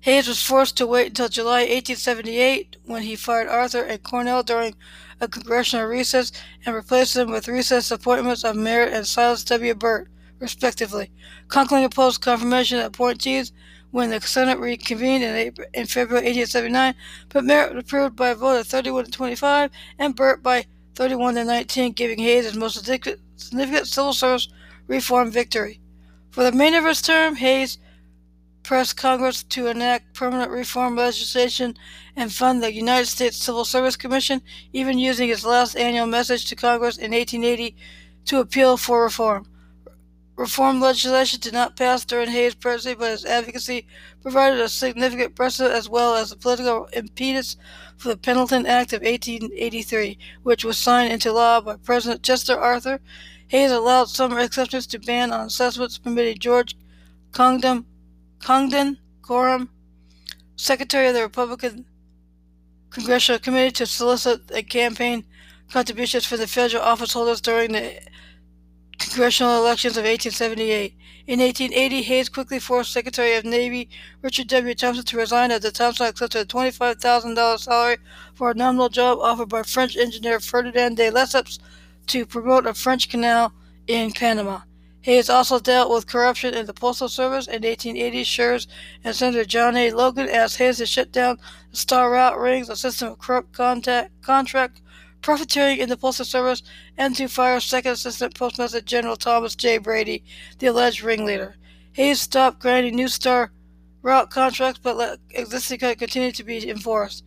Hayes 0.00 0.26
was 0.26 0.42
forced 0.42 0.76
to 0.78 0.88
wait 0.88 1.06
until 1.06 1.28
July 1.28 1.60
1878 1.60 2.78
when 2.84 3.04
he 3.04 3.14
fired 3.14 3.46
Arthur 3.46 3.84
and 3.84 4.02
Cornell 4.02 4.42
during 4.42 4.74
a 5.20 5.28
congressional 5.28 5.86
recess 5.86 6.32
and 6.66 6.74
replaced 6.74 7.14
them 7.14 7.30
with 7.30 7.46
recess 7.46 7.92
appointments 7.92 8.42
of 8.42 8.56
Merritt 8.56 8.92
and 8.92 9.06
Silas 9.06 9.44
W. 9.44 9.76
Burt, 9.76 10.08
respectively. 10.40 11.12
Conkling 11.46 11.84
opposed 11.84 12.22
confirmation 12.22 12.80
appointees 12.80 13.52
when 13.92 14.10
the 14.10 14.20
Senate 14.20 14.58
reconvened 14.58 15.22
in, 15.22 15.36
April, 15.36 15.68
in 15.74 15.86
February 15.86 16.26
1879, 16.26 16.96
but 17.28 17.44
Merritt 17.44 17.76
was 17.76 17.84
approved 17.84 18.16
by 18.16 18.30
a 18.30 18.34
vote 18.34 18.58
of 18.58 18.66
31 18.66 19.04
to 19.04 19.10
25 19.12 19.70
and 20.00 20.16
Burt 20.16 20.42
by 20.42 20.66
31 20.98 21.36
to 21.36 21.44
19, 21.44 21.92
giving 21.92 22.18
Hayes 22.18 22.44
his 22.44 22.56
most 22.56 22.84
significant 22.84 23.86
civil 23.86 24.12
service 24.12 24.48
reform 24.88 25.30
victory. 25.30 25.78
For 26.32 26.42
the 26.42 26.50
remainder 26.50 26.78
of 26.80 26.86
his 26.86 27.00
term, 27.00 27.36
Hayes 27.36 27.78
pressed 28.64 28.96
Congress 28.96 29.44
to 29.44 29.68
enact 29.68 30.12
permanent 30.12 30.50
reform 30.50 30.96
legislation 30.96 31.76
and 32.16 32.32
fund 32.32 32.60
the 32.60 32.72
United 32.72 33.06
States 33.06 33.36
Civil 33.36 33.64
Service 33.64 33.94
Commission, 33.94 34.42
even 34.72 34.98
using 34.98 35.28
his 35.28 35.44
last 35.44 35.76
annual 35.76 36.08
message 36.08 36.46
to 36.46 36.56
Congress 36.56 36.96
in 36.96 37.12
1880 37.12 37.76
to 38.24 38.40
appeal 38.40 38.76
for 38.76 39.04
reform. 39.04 39.46
reform 40.34 40.80
legislation 40.80 41.38
did 41.38 41.52
not 41.52 41.76
pass 41.76 42.04
during 42.04 42.30
Hayes' 42.30 42.56
presidency, 42.56 42.98
but 42.98 43.12
his 43.12 43.24
advocacy 43.24 43.86
provided 44.20 44.58
a 44.58 44.68
significant 44.68 45.36
precedent 45.36 45.76
as 45.76 45.88
well 45.88 46.16
as 46.16 46.30
the 46.30 46.36
political 46.36 46.88
impetus 46.92 47.56
for 47.98 48.08
the 48.08 48.16
Pendleton 48.16 48.64
Act 48.64 48.92
of 48.92 49.02
1883, 49.02 50.16
which 50.44 50.64
was 50.64 50.78
signed 50.78 51.12
into 51.12 51.32
law 51.32 51.60
by 51.60 51.76
President 51.76 52.22
Chester 52.22 52.58
Arthur. 52.58 53.00
Hayes 53.48 53.70
allowed 53.70 54.08
some 54.08 54.36
exceptions 54.38 54.86
to 54.86 54.98
ban 54.98 55.32
on 55.32 55.46
assessments, 55.46 55.98
permitting 55.98 56.38
George 56.38 56.76
Congdon, 57.32 57.84
Congdon 58.40 58.98
Gorham, 59.22 59.70
Secretary 60.56 61.08
of 61.08 61.14
the 61.14 61.22
Republican 61.22 61.84
Congressional 62.90 63.38
Committee, 63.38 63.72
to 63.72 63.86
solicit 63.86 64.42
a 64.54 64.62
campaign 64.62 65.24
contributions 65.70 66.24
for 66.24 66.36
the 66.36 66.46
federal 66.46 66.82
office 66.82 67.12
holders 67.12 67.40
during 67.40 67.72
the 67.72 68.00
congressional 68.98 69.56
elections 69.56 69.96
of 69.96 70.04
1878. 70.04 70.94
In 71.26 71.40
1880, 71.40 72.02
Hayes 72.02 72.28
quickly 72.28 72.58
forced 72.58 72.92
Secretary 72.92 73.34
of 73.34 73.44
Navy 73.44 73.88
Richard 74.22 74.48
W. 74.48 74.74
Thompson 74.74 75.04
to 75.04 75.16
resign 75.16 75.50
after 75.50 75.70
Thompson 75.70 76.06
accepted 76.06 76.42
a 76.42 76.44
$25,000 76.46 77.58
salary 77.58 77.98
for 78.34 78.50
a 78.50 78.54
nominal 78.54 78.88
job 78.88 79.18
offered 79.20 79.48
by 79.48 79.62
French 79.62 79.96
engineer 79.96 80.40
Ferdinand 80.40 80.96
de 80.96 81.10
Lesseps 81.10 81.58
to 82.06 82.26
promote 82.26 82.66
a 82.66 82.74
French 82.74 83.08
canal 83.08 83.52
in 83.86 84.10
Panama. 84.10 84.60
Hayes 85.02 85.30
also 85.30 85.58
dealt 85.58 85.90
with 85.90 86.06
corruption 86.06 86.54
in 86.54 86.66
the 86.66 86.74
Postal 86.74 87.08
Service. 87.08 87.46
In 87.46 87.62
1880, 87.62 88.24
Schurz 88.24 88.66
and 89.04 89.14
Senator 89.14 89.44
John 89.44 89.76
A. 89.76 89.90
Logan 89.90 90.28
asked 90.28 90.58
Hayes 90.58 90.78
to 90.78 90.86
shut 90.86 91.12
down 91.12 91.38
the 91.70 91.76
Star 91.76 92.10
Route 92.10 92.38
Rings, 92.38 92.68
a 92.68 92.76
system 92.76 93.12
of 93.12 93.18
corrupt 93.18 93.52
contact, 93.52 94.10
contract 94.22 94.82
profiteering 95.22 95.78
in 95.78 95.88
the 95.88 95.96
Postal 95.96 96.24
Service, 96.24 96.62
and 96.96 97.14
to 97.16 97.28
fire 97.28 97.60
Second 97.60 97.92
Assistant 97.92 98.34
Postmaster 98.34 98.80
General 98.80 99.16
Thomas 99.16 99.54
J. 99.54 99.78
Brady, 99.78 100.24
the 100.58 100.66
alleged 100.66 101.02
ringleader. 101.02 101.56
Hayes 101.92 102.20
stopped 102.20 102.60
granting 102.60 102.94
new 102.94 103.08
Star 103.08 103.52
route 104.02 104.30
contracts, 104.30 104.80
but 104.82 104.96
let 104.96 105.18
existing 105.30 105.78
contracts 105.78 106.00
continue 106.00 106.32
to 106.32 106.44
be 106.44 106.68
enforced. 106.68 107.24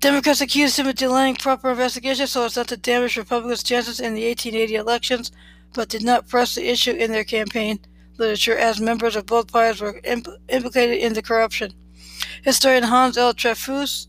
Democrats 0.00 0.40
accused 0.40 0.78
him 0.78 0.86
of 0.86 0.96
delaying 0.96 1.36
proper 1.36 1.70
investigation 1.70 2.26
so 2.26 2.44
as 2.44 2.56
not 2.56 2.68
to 2.68 2.76
damage 2.76 3.16
Republicans' 3.16 3.62
chances 3.62 4.00
in 4.00 4.14
the 4.14 4.26
1880 4.26 4.74
elections, 4.74 5.32
but 5.72 5.88
did 5.88 6.02
not 6.02 6.28
press 6.28 6.54
the 6.54 6.70
issue 6.70 6.92
in 6.92 7.10
their 7.10 7.24
campaign 7.24 7.78
literature 8.18 8.56
as 8.56 8.80
members 8.80 9.16
of 9.16 9.26
both 9.26 9.50
parties 9.50 9.80
were 9.80 10.00
impl- 10.02 10.36
implicated 10.48 10.98
in 10.98 11.14
the 11.14 11.22
corruption. 11.22 11.72
Historian 12.42 12.84
Hans 12.84 13.16
L. 13.16 13.32
Trefousse 13.34 14.08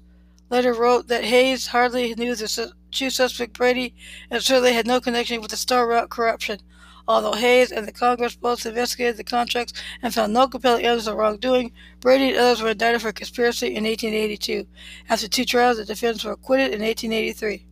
later 0.56 0.74
wrote 0.74 1.10
that 1.10 1.26
Hayes 1.26 1.68
hardly 1.68 2.16
knew 2.16 2.34
the 2.34 2.72
chief 2.90 3.12
suspect 3.12 3.58
Brady 3.58 3.94
and 4.32 4.42
certainly 4.42 4.72
had 4.72 4.88
no 4.88 5.02
connection 5.02 5.42
with 5.42 5.52
the 5.52 5.58
Star 5.58 5.86
Route 5.86 6.10
corruption. 6.10 6.62
Although 7.10 7.34
Hayes 7.34 7.74
and 7.74 7.86
the 7.86 7.92
Congress 7.92 8.38
both 8.38 8.66
investigated 8.66 9.18
the 9.18 9.26
contracts 9.26 9.74
and 10.02 10.14
found 10.14 10.32
no 10.34 10.48
compelling 10.48 10.86
evidence 10.86 11.08
of 11.08 11.18
wrongdoing, 11.18 11.74
Brady 12.00 12.30
and 12.30 12.38
others 12.38 12.62
were 12.62 12.70
indicted 12.70 13.02
for 13.02 13.12
conspiracy 13.12 13.68
in 13.68 13.84
1882. 13.84 14.66
After 15.10 15.28
two 15.28 15.44
trials, 15.44 15.76
the 15.76 15.84
defendants 15.84 16.24
were 16.24 16.32
acquitted 16.32 16.74
in 16.74 16.82
1883. 16.82 17.68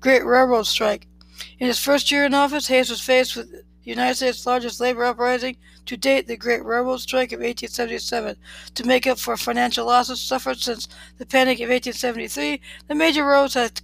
Great 0.00 0.24
Railroad 0.24 0.66
Strike. 0.66 1.06
In 1.60 1.68
his 1.68 1.78
first 1.78 2.10
year 2.10 2.24
in 2.24 2.34
office, 2.34 2.66
Hayes 2.66 2.90
was 2.90 3.00
faced 3.00 3.36
with 3.36 3.52
the 3.52 3.62
United 3.84 4.16
States' 4.16 4.44
largest 4.44 4.80
labor 4.80 5.04
uprising 5.04 5.58
to 5.86 5.96
date, 5.96 6.26
the 6.26 6.36
Great 6.36 6.64
Railroad 6.64 6.98
Strike 6.98 7.32
of 7.32 7.40
1877. 7.40 8.36
To 8.74 8.86
make 8.86 9.06
up 9.06 9.18
for 9.18 9.36
financial 9.36 9.86
losses 9.86 10.20
suffered 10.20 10.58
since 10.58 10.88
the 11.18 11.26
Panic 11.26 11.58
of 11.58 11.70
1873, 11.70 12.60
the 12.88 12.94
major 12.94 13.24
roads 13.24 13.54
had 13.54 13.80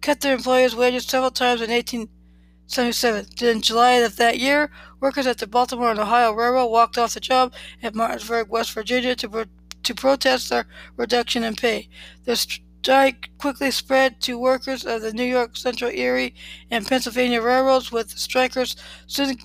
cut 0.00 0.20
their 0.20 0.34
employees' 0.34 0.76
wages 0.76 1.04
several 1.04 1.30
times 1.30 1.60
in 1.60 1.70
1877. 1.70 3.26
In 3.42 3.60
July 3.60 3.92
of 3.92 4.16
that 4.16 4.38
year, 4.38 4.70
workers 5.00 5.26
at 5.26 5.38
the 5.38 5.46
Baltimore 5.46 5.90
and 5.90 6.00
Ohio 6.00 6.32
Railroad 6.32 6.70
walked 6.70 6.98
off 6.98 7.14
the 7.14 7.20
job 7.20 7.52
at 7.82 7.94
Martinsburg, 7.94 8.48
West 8.48 8.72
Virginia, 8.72 9.14
to, 9.16 9.28
pro- 9.28 9.44
to 9.82 9.94
protest 9.94 10.50
their 10.50 10.66
reduction 10.96 11.44
in 11.44 11.56
pay. 11.56 11.88
The 12.24 12.36
strike 12.36 13.30
quickly 13.38 13.70
spread 13.70 14.20
to 14.22 14.38
workers 14.38 14.84
of 14.86 15.02
the 15.02 15.12
New 15.12 15.24
York 15.24 15.56
Central 15.56 15.90
Erie 15.90 16.34
and 16.70 16.86
Pennsylvania 16.86 17.42
railroads, 17.42 17.92
with 17.92 18.10
strikers 18.10 18.76
soon 19.06 19.36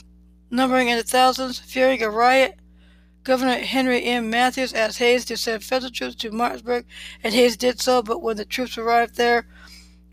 numbering 0.49 0.87
in 0.87 0.97
the 0.97 1.03
thousands, 1.03 1.59
fearing 1.59 2.01
a 2.01 2.09
riot. 2.09 2.59
Governor 3.23 3.57
Henry 3.59 4.03
M. 4.03 4.29
Mathews 4.29 4.73
asked 4.73 4.99
Hayes 4.99 5.25
to 5.25 5.37
send 5.37 5.63
federal 5.63 5.91
troops 5.91 6.15
to 6.17 6.31
Martinsburg, 6.31 6.85
and 7.23 7.33
Hayes 7.33 7.57
did 7.57 7.81
so, 7.81 8.03
but 8.03 8.21
when 8.21 8.37
the 8.37 8.45
troops 8.45 8.77
arrived 8.77 9.15
there 9.15 9.47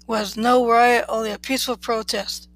was 0.06 0.36
no 0.36 0.68
riot, 0.68 1.04
only 1.08 1.30
a 1.30 1.38
peaceful 1.38 1.76
protest. 1.76 2.48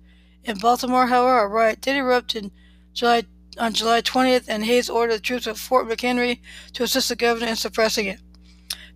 In 0.45 0.59
Baltimore, 0.59 1.09
however, 1.09 1.41
a 1.41 1.49
riot 1.49 1.81
did 1.81 1.97
erupt 1.97 2.35
in 2.35 2.51
July, 2.95 3.25
on 3.59 3.75
July 3.75 4.01
20th, 4.01 4.45
and 4.49 4.65
Hayes 4.65 4.89
ordered 4.89 5.17
the 5.17 5.21
troops 5.21 5.47
at 5.47 5.59
Fort 5.59 5.87
McHenry 5.87 6.41
to 6.73 6.83
assist 6.85 7.09
the 7.09 7.17
governor 7.17 7.49
in 7.49 7.57
suppressing 7.57 8.07
it. 8.07 8.21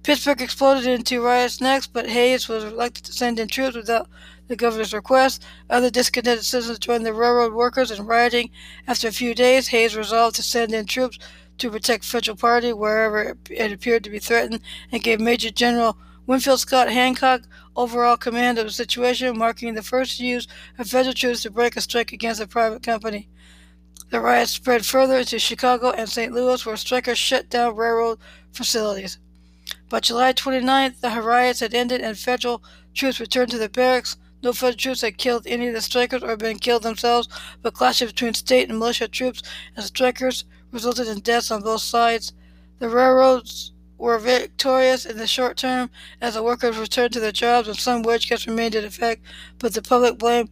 Pittsburgh 0.03 0.41
exploded 0.41 0.87
into 0.87 1.21
riots 1.21 1.61
next, 1.61 1.93
but 1.93 2.09
Hayes 2.09 2.49
was 2.49 2.65
reluctant 2.65 3.05
to 3.07 3.13
send 3.13 3.39
in 3.39 3.49
troops 3.49 3.77
without 3.77 4.09
the 4.51 4.57
governor's 4.57 4.93
request. 4.93 5.45
Other 5.71 5.91
discontented 5.91 6.45
citizens 6.45 6.81
joined 6.81 7.07
the 7.07 7.15
railroad 7.15 7.53
workers 7.53 7.93
in 7.93 8.05
rioting. 8.05 8.51
After 8.89 9.07
a 9.07 9.13
few 9.13 9.33
days, 9.33 9.69
Hayes 9.69 9.97
resolved 9.97 10.35
to 10.37 10.43
send 10.43 10.75
in 10.75 10.87
troops 10.87 11.21
to 11.59 11.71
protect 11.71 12.05
federal 12.05 12.37
property 12.37 12.73
wherever 12.73 13.37
it 13.49 13.73
appeared 13.73 14.03
to 14.03 14.11
be 14.11 14.19
threatened 14.19 14.61
and 14.91 15.05
gave 15.05 15.21
Major 15.21 15.53
General 15.53 15.97
Winfield 16.27 16.59
Scott 16.59 16.91
Hancock 16.91 17.43
overall 17.77 18.17
command 18.17 18.59
of 18.59 18.67
the 18.67 18.73
situation, 18.73 19.39
marking 19.39 19.75
the 19.75 19.83
first 19.85 20.19
use 20.19 20.49
of 20.79 20.89
federal 20.89 21.15
troops 21.15 21.43
to 21.43 21.51
break 21.51 21.77
a 21.77 21.81
strike 21.81 22.13
against 22.13 22.41
a 22.41 22.49
private 22.49 22.83
company. 22.83 23.29
The 24.11 24.21
riots 24.21 24.51
spread 24.51 24.85
further 24.85 25.19
into 25.19 25.39
Chicago 25.39 25.93
and 25.93 26.09
St. 26.09 26.33
Louis, 26.33 26.67
where 26.67 26.77
strikers 26.77 27.19
shut 27.19 27.49
down 27.49 27.77
railroad 27.77 28.19
facilities. 28.53 29.19
By 29.89 30.01
July 30.01 30.33
29th, 30.33 31.01
the 31.01 31.23
riots 31.23 31.61
had 31.61 31.73
ended 31.73 32.01
and 32.01 32.19
federal 32.19 32.65
troops 32.95 33.21
returned 33.21 33.53
to 33.53 33.59
their 33.59 33.69
barracks. 33.69 34.17
No 34.43 34.53
federal 34.53 34.77
troops 34.77 35.03
had 35.03 35.19
killed 35.19 35.47
any 35.47 35.69
of 35.69 35.75
the 35.75 35.81
strikers 35.81 36.23
or 36.23 36.37
been 36.37 36.59
killed 36.59 36.83
themselves, 36.83 37.29
but 37.61 37.75
clashes 37.75 38.13
between 38.13 38.35
state 38.35 38.69
and 38.69 38.79
militia 38.79 39.09
troops 39.09 39.43
and 39.77 39.85
strikers 39.85 40.45
resulted 40.73 41.09
in 41.09 41.21
deaths 41.21 41.51
on 41.51 41.63
both 41.63 41.83
sides. 41.83 42.33
The 42.79 42.89
railroads 42.89 43.73
were 43.99 44.19
victorious 44.19 45.05
in 45.05 45.19
the 45.19 45.27
short 45.27 45.59
term 45.59 45.91
as 46.23 46.35
the 46.35 46.43
workers 46.43 46.79
returned 46.79 47.13
to 47.13 47.21
their 47.21 47.33
jobs 47.33 47.69
and 47.69 47.77
some 47.77 48.03
wage 48.03 48.29
cuts 48.31 48.47
remained 48.47 48.75
in 48.75 48.85
effect, 48.85 49.23
but 49.59 49.75
the 49.75 49.83
public 49.83 50.17
blamed 50.17 50.49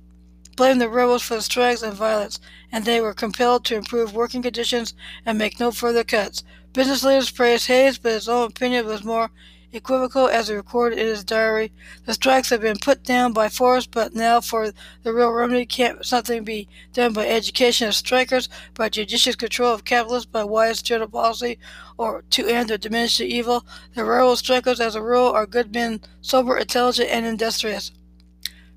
blamed 0.54 0.80
the 0.80 0.88
rebels 0.88 1.22
for 1.22 1.36
the 1.36 1.42
strikes 1.42 1.82
and 1.82 1.94
violence, 1.94 2.40
and 2.72 2.84
they 2.84 3.00
were 3.00 3.14
compelled 3.14 3.64
to 3.64 3.76
improve 3.76 4.12
working 4.12 4.42
conditions 4.42 4.92
and 5.24 5.38
make 5.38 5.60
no 5.60 5.70
further 5.70 6.02
cuts. 6.02 6.42
Business 6.72 7.04
leaders 7.04 7.30
praised 7.30 7.68
Hayes, 7.68 7.96
but 7.96 8.12
his 8.12 8.28
own 8.28 8.48
opinion 8.48 8.84
was 8.84 9.04
more 9.04 9.30
equivocal 9.72 10.28
as 10.28 10.48
he 10.48 10.54
recorded 10.54 10.98
in 10.98 11.06
his 11.06 11.24
diary. 11.24 11.72
The 12.06 12.14
strikes 12.14 12.50
have 12.50 12.60
been 12.60 12.78
put 12.78 13.02
down 13.02 13.32
by 13.32 13.48
force, 13.48 13.86
but 13.86 14.14
now 14.14 14.40
for 14.40 14.72
the 15.02 15.12
real 15.12 15.30
remedy 15.30 15.66
can't 15.66 16.04
something 16.04 16.44
be 16.44 16.68
done 16.92 17.12
by 17.12 17.26
education 17.26 17.88
of 17.88 17.94
strikers, 17.94 18.48
by 18.74 18.88
judicious 18.88 19.36
control 19.36 19.74
of 19.74 19.84
capitalists, 19.84 20.30
by 20.30 20.44
wise 20.44 20.82
general 20.82 21.08
policy, 21.08 21.58
or 21.96 22.22
to 22.30 22.46
end 22.46 22.70
or 22.70 22.78
diminish 22.78 23.18
the 23.18 23.26
evil? 23.26 23.66
The 23.94 24.04
railroad 24.04 24.36
strikers, 24.36 24.80
as 24.80 24.94
a 24.94 25.02
rule, 25.02 25.28
are 25.28 25.46
good 25.46 25.74
men, 25.74 26.00
sober, 26.20 26.56
intelligent, 26.56 27.10
and 27.10 27.26
industrious. 27.26 27.92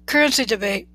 Currency 0.06 0.46
debate. 0.46 0.88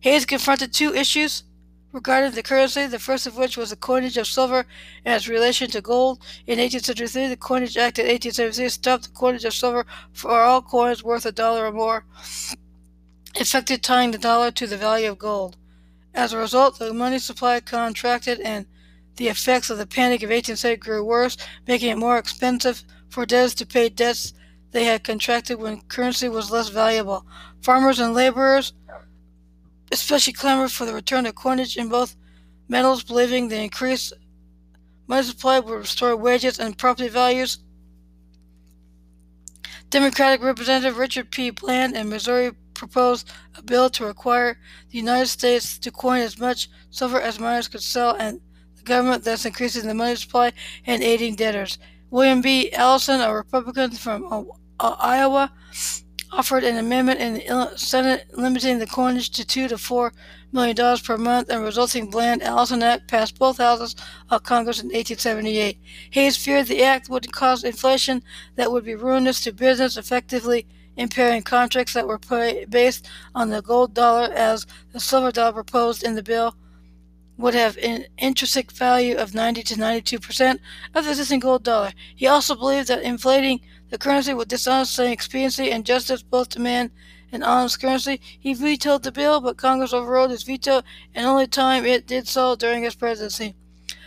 Hayes 0.00 0.24
confronted 0.24 0.72
two 0.72 0.94
issues 0.94 1.44
regarding 1.92 2.32
the 2.32 2.42
currency, 2.42 2.86
the 2.86 2.98
first 2.98 3.26
of 3.26 3.36
which 3.36 3.56
was 3.56 3.70
the 3.70 3.76
coinage 3.76 4.16
of 4.16 4.26
silver 4.26 4.66
and 5.04 5.14
its 5.14 5.28
relation 5.28 5.70
to 5.70 5.80
gold. 5.80 6.18
In 6.46 6.58
1873, 6.58 7.28
the 7.28 7.36
Coinage 7.36 7.76
Act 7.76 7.98
of 7.98 8.04
1873 8.04 8.68
stopped 8.68 9.04
the 9.04 9.10
coinage 9.10 9.44
of 9.44 9.54
silver 9.54 9.84
for 10.12 10.30
all 10.30 10.62
coins 10.62 11.02
worth 11.02 11.26
a 11.26 11.32
dollar 11.32 11.66
or 11.66 11.72
more, 11.72 12.04
effected 13.34 13.82
tying 13.82 14.10
the 14.10 14.18
dollar 14.18 14.50
to 14.50 14.66
the 14.66 14.76
value 14.76 15.10
of 15.10 15.18
gold. 15.18 15.56
As 16.14 16.32
a 16.32 16.38
result, 16.38 16.78
the 16.78 16.92
money 16.92 17.18
supply 17.18 17.60
contracted 17.60 18.40
and 18.40 18.66
the 19.16 19.28
effects 19.28 19.70
of 19.70 19.78
the 19.78 19.86
Panic 19.86 20.22
of 20.22 20.30
1870 20.30 20.76
grew 20.76 21.04
worse, 21.04 21.36
making 21.66 21.90
it 21.90 21.98
more 21.98 22.18
expensive 22.18 22.82
for 23.08 23.26
debtors 23.26 23.54
to 23.56 23.66
pay 23.66 23.88
debts 23.88 24.32
they 24.72 24.84
had 24.84 25.04
contracted 25.04 25.58
when 25.58 25.80
currency 25.82 26.28
was 26.28 26.50
less 26.50 26.68
valuable. 26.68 27.26
Farmers 27.60 27.98
and 27.98 28.14
laborers 28.14 28.72
especially 29.92 30.32
clamored 30.32 30.72
for 30.72 30.84
the 30.84 30.94
return 30.94 31.26
of 31.26 31.34
coinage 31.34 31.76
in 31.76 31.88
both 31.88 32.16
metals, 32.68 33.02
believing 33.02 33.48
the 33.48 33.60
increased 33.60 34.12
money 35.06 35.22
supply 35.22 35.58
would 35.58 35.74
restore 35.74 36.16
wages 36.16 36.58
and 36.58 36.78
property 36.78 37.08
values. 37.08 37.58
Democratic 39.90 40.40
Representative 40.42 40.98
Richard 40.98 41.30
P. 41.32 41.50
Bland 41.50 41.96
in 41.96 42.08
Missouri 42.08 42.52
proposed 42.74 43.30
a 43.56 43.62
bill 43.62 43.90
to 43.90 44.06
require 44.06 44.56
the 44.90 44.98
United 44.98 45.26
States 45.26 45.78
to 45.78 45.90
coin 45.90 46.20
as 46.20 46.38
much 46.38 46.68
silver 46.90 47.20
as 47.20 47.40
miners 47.40 47.66
could 47.66 47.82
sell, 47.82 48.14
and 48.14 48.40
the 48.76 48.82
government 48.82 49.24
thus 49.24 49.44
increasing 49.44 49.86
the 49.86 49.94
money 49.94 50.14
supply 50.14 50.52
and 50.86 51.02
aiding 51.02 51.34
debtors. 51.34 51.78
William 52.10 52.40
B. 52.40 52.72
Allison, 52.72 53.20
a 53.20 53.34
Republican 53.34 53.90
from 53.90 54.48
Iowa, 54.78 55.52
offered 56.32 56.64
an 56.64 56.76
amendment 56.76 57.20
in 57.20 57.34
the 57.34 57.76
Senate 57.76 58.26
limiting 58.36 58.78
the 58.78 58.86
coinage 58.86 59.30
to 59.30 59.44
two 59.44 59.68
to 59.68 59.76
four 59.78 60.12
million 60.52 60.76
dollars 60.76 61.00
per 61.00 61.16
month, 61.16 61.48
and 61.48 61.62
resulting 61.62 62.10
Bland-Allison 62.10 62.82
Act 62.82 63.08
passed 63.08 63.38
both 63.38 63.58
houses 63.58 63.96
of 64.30 64.42
Congress 64.42 64.80
in 64.80 64.86
1878. 64.86 65.78
Hayes 66.10 66.36
feared 66.36 66.66
the 66.66 66.82
act 66.82 67.08
would 67.08 67.32
cause 67.32 67.64
inflation 67.64 68.22
that 68.56 68.70
would 68.70 68.84
be 68.84 68.94
ruinous 68.94 69.40
to 69.42 69.52
business, 69.52 69.96
effectively 69.96 70.66
impairing 70.96 71.42
contracts 71.42 71.94
that 71.94 72.06
were 72.06 72.20
based 72.68 73.08
on 73.34 73.50
the 73.50 73.62
gold 73.62 73.94
dollar 73.94 74.30
as 74.32 74.66
the 74.92 75.00
silver 75.00 75.30
dollar 75.30 75.52
proposed 75.52 76.02
in 76.02 76.14
the 76.14 76.22
bill 76.22 76.54
would 77.38 77.54
have 77.54 77.78
an 77.78 78.04
intrinsic 78.18 78.70
value 78.70 79.16
of 79.16 79.34
90 79.34 79.62
to 79.62 79.78
92 79.78 80.18
percent 80.18 80.60
of 80.94 81.04
the 81.04 81.10
existing 81.10 81.40
gold 81.40 81.64
dollar. 81.64 81.92
He 82.14 82.26
also 82.26 82.54
believed 82.54 82.88
that 82.88 83.02
inflating 83.02 83.60
the 83.90 83.98
currency 83.98 84.32
would 84.32 84.48
dishonest 84.48 84.98
expediency 84.98 85.70
and 85.70 85.84
justice 85.84 86.22
both 86.22 86.48
to 86.50 86.60
man 86.60 86.90
and 87.32 87.44
honest 87.44 87.80
currency. 87.80 88.20
He 88.38 88.54
vetoed 88.54 89.02
the 89.02 89.12
bill, 89.12 89.40
but 89.40 89.56
Congress 89.56 89.92
overrode 89.92 90.30
his 90.30 90.44
veto, 90.44 90.82
and 91.14 91.26
only 91.26 91.46
time 91.46 91.84
it 91.84 92.06
did 92.06 92.26
so 92.26 92.56
during 92.56 92.82
his 92.82 92.94
presidency. 92.94 93.54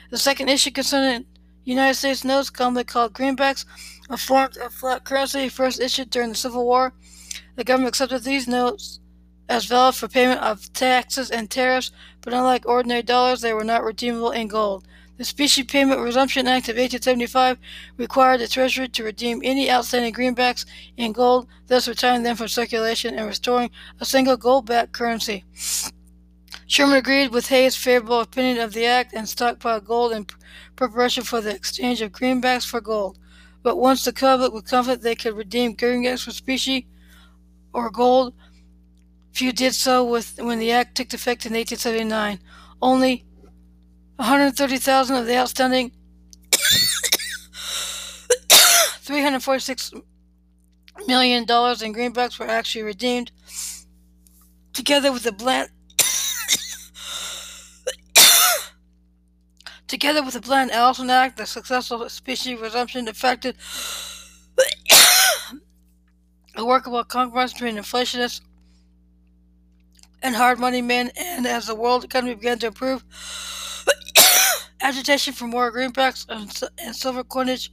The 0.09 0.17
second 0.17 0.49
issue 0.49 0.71
concerning 0.71 1.25
United 1.65 1.95
States 1.95 2.23
notes, 2.23 2.49
commonly 2.49 2.83
called 2.83 3.13
greenbacks, 3.13 3.65
a 4.09 4.17
form 4.17 4.49
of 4.61 4.73
fiat 4.73 5.03
currency 5.03 5.49
first 5.49 5.79
issued 5.79 6.09
during 6.09 6.29
the 6.29 6.35
Civil 6.35 6.65
War. 6.65 6.93
The 7.55 7.63
government 7.63 7.89
accepted 7.89 8.23
these 8.23 8.47
notes 8.47 8.99
as 9.49 9.65
valid 9.65 9.95
for 9.95 10.07
payment 10.07 10.41
of 10.41 10.71
taxes 10.73 11.29
and 11.29 11.49
tariffs, 11.49 11.91
but 12.21 12.33
unlike 12.33 12.65
ordinary 12.65 13.03
dollars, 13.03 13.41
they 13.41 13.53
were 13.53 13.63
not 13.63 13.83
redeemable 13.83 14.31
in 14.31 14.47
gold. 14.47 14.85
The 15.15 15.25
Specie 15.25 15.63
Payment 15.63 16.01
Resumption 16.01 16.47
Act 16.47 16.69
of 16.69 16.77
1875 16.77 17.59
required 17.97 18.39
the 18.39 18.47
Treasury 18.47 18.89
to 18.89 19.03
redeem 19.03 19.41
any 19.43 19.69
outstanding 19.69 20.11
greenbacks 20.11 20.65
in 20.97 21.11
gold, 21.11 21.47
thus 21.67 21.87
retiring 21.87 22.23
them 22.23 22.35
from 22.35 22.47
circulation 22.47 23.13
and 23.19 23.27
restoring 23.27 23.69
a 23.99 24.05
single 24.05 24.37
gold-backed 24.37 24.91
currency. 24.91 25.43
Sherman 26.65 26.97
agreed 26.97 27.31
with 27.31 27.49
Hayes' 27.49 27.75
favorable 27.75 28.21
opinion 28.21 28.57
of 28.57 28.73
the 28.73 28.87
act 28.87 29.13
and 29.13 29.27
stockpiled 29.27 29.85
gold 29.85 30.13
in 30.13 30.25
preparation 30.75 31.23
for 31.23 31.41
the 31.41 31.53
exchange 31.53 32.01
of 32.01 32.11
greenbacks 32.11 32.65
for 32.65 32.81
gold. 32.81 33.19
But 33.61 33.77
once 33.77 34.03
the 34.03 34.13
public 34.13 34.51
was 34.51 34.63
confident 34.63 35.03
they 35.03 35.15
could 35.15 35.37
redeem 35.37 35.75
greenbacks 35.75 36.23
for 36.23 36.31
specie 36.31 36.87
or 37.71 37.91
gold, 37.91 38.33
few 39.31 39.51
did 39.51 39.75
so 39.75 40.03
with 40.03 40.39
when 40.41 40.57
the 40.57 40.71
act 40.71 40.95
took 40.95 41.13
effect 41.13 41.45
in 41.45 41.53
1879. 41.53 42.39
Only 42.81 43.25
130,000 44.17 45.15
of 45.15 45.25
the 45.25 45.35
outstanding 45.37 45.91
346 49.01 49.93
million 51.07 51.45
dollars 51.45 51.81
in 51.81 51.93
greenbacks 51.93 52.39
were 52.39 52.47
actually 52.47 52.83
redeemed, 52.83 53.31
together 54.73 55.11
with 55.11 55.23
the 55.23 55.31
Bland. 55.31 55.69
together 59.87 60.23
with 60.23 60.33
the 60.33 60.41
Bland-Allison 60.41 61.09
Act, 61.09 61.37
the 61.37 61.45
successful 61.45 62.09
specie 62.09 62.55
resumption 62.55 63.07
affected 63.07 63.55
a 66.55 66.65
workable 66.65 67.03
compromise 67.03 67.53
between 67.53 67.75
inflationists 67.75 68.41
and 70.23 70.35
hard 70.35 70.57
money 70.57 70.81
men, 70.81 71.11
and 71.15 71.45
as 71.45 71.67
the 71.67 71.75
world 71.75 72.03
economy 72.03 72.33
began 72.33 72.57
to 72.59 72.67
improve, 72.67 73.03
Agitation 74.83 75.31
for 75.31 75.47
more 75.47 75.71
greenbacks 75.71 76.25
and, 76.27 76.51
and 76.77 76.93
silver 76.93 77.23
coinage 77.23 77.71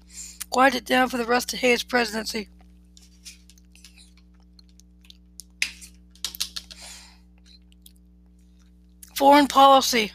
quieted 0.48 0.84
down 0.84 1.08
for 1.08 1.16
the 1.16 1.24
rest 1.24 1.52
of 1.52 1.58
Hayes' 1.58 1.82
presidency. 1.82 2.48
Foreign 9.16 9.48
policy. 9.48 10.12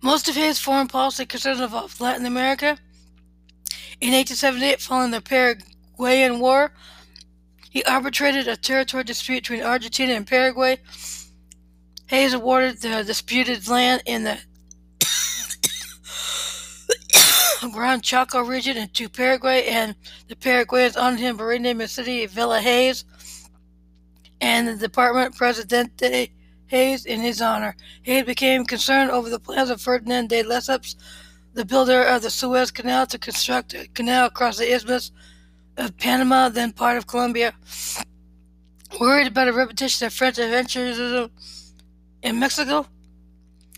Most 0.00 0.28
of 0.28 0.36
his 0.36 0.60
foreign 0.60 0.86
policy 0.86 1.26
concerns 1.26 1.60
involved 1.60 2.00
Latin 2.00 2.24
America. 2.24 2.78
In 4.00 4.12
1878, 4.12 4.80
following 4.80 5.10
the 5.10 5.20
Paraguayan 5.20 6.38
War, 6.38 6.70
he 7.68 7.82
arbitrated 7.82 8.46
a 8.46 8.56
territory 8.56 9.02
dispute 9.02 9.42
between 9.42 9.64
Argentina 9.64 10.12
and 10.12 10.24
Paraguay 10.24 10.78
Hayes 12.06 12.34
awarded 12.34 12.80
the 12.80 13.02
disputed 13.04 13.66
land 13.68 14.02
in 14.06 14.22
the 14.22 14.38
Gran 17.72 18.00
Chaco 18.00 18.42
region 18.42 18.88
to 18.88 19.08
Paraguay, 19.08 19.64
and 19.66 19.96
the 20.28 20.36
Paraguayans 20.36 20.96
honored 20.96 21.18
him 21.18 21.36
renaming 21.36 21.78
the 21.78 21.88
city 21.88 22.24
Villa 22.26 22.60
Hayes 22.60 23.04
and 24.40 24.68
the 24.68 24.76
department 24.76 25.36
Presidente 25.36 26.30
Hayes 26.66 27.06
in 27.06 27.20
his 27.20 27.42
honor. 27.42 27.74
Hayes 28.02 28.24
became 28.24 28.64
concerned 28.64 29.10
over 29.10 29.28
the 29.28 29.40
plans 29.40 29.70
of 29.70 29.80
Ferdinand 29.80 30.28
de 30.28 30.44
Lesseps, 30.44 30.94
the 31.54 31.64
builder 31.64 32.02
of 32.02 32.22
the 32.22 32.30
Suez 32.30 32.70
Canal, 32.70 33.06
to 33.06 33.18
construct 33.18 33.74
a 33.74 33.88
canal 33.94 34.26
across 34.26 34.58
the 34.58 34.72
Isthmus 34.72 35.10
of 35.76 35.96
Panama, 35.96 36.48
then 36.50 36.72
part 36.72 36.96
of 36.96 37.08
Colombia. 37.08 37.52
Worried 39.00 39.26
about 39.26 39.48
a 39.48 39.52
repetition 39.52 40.06
of 40.06 40.12
French 40.12 40.36
adventurism 40.36 41.30
in 42.26 42.40
Mexico, 42.40 42.86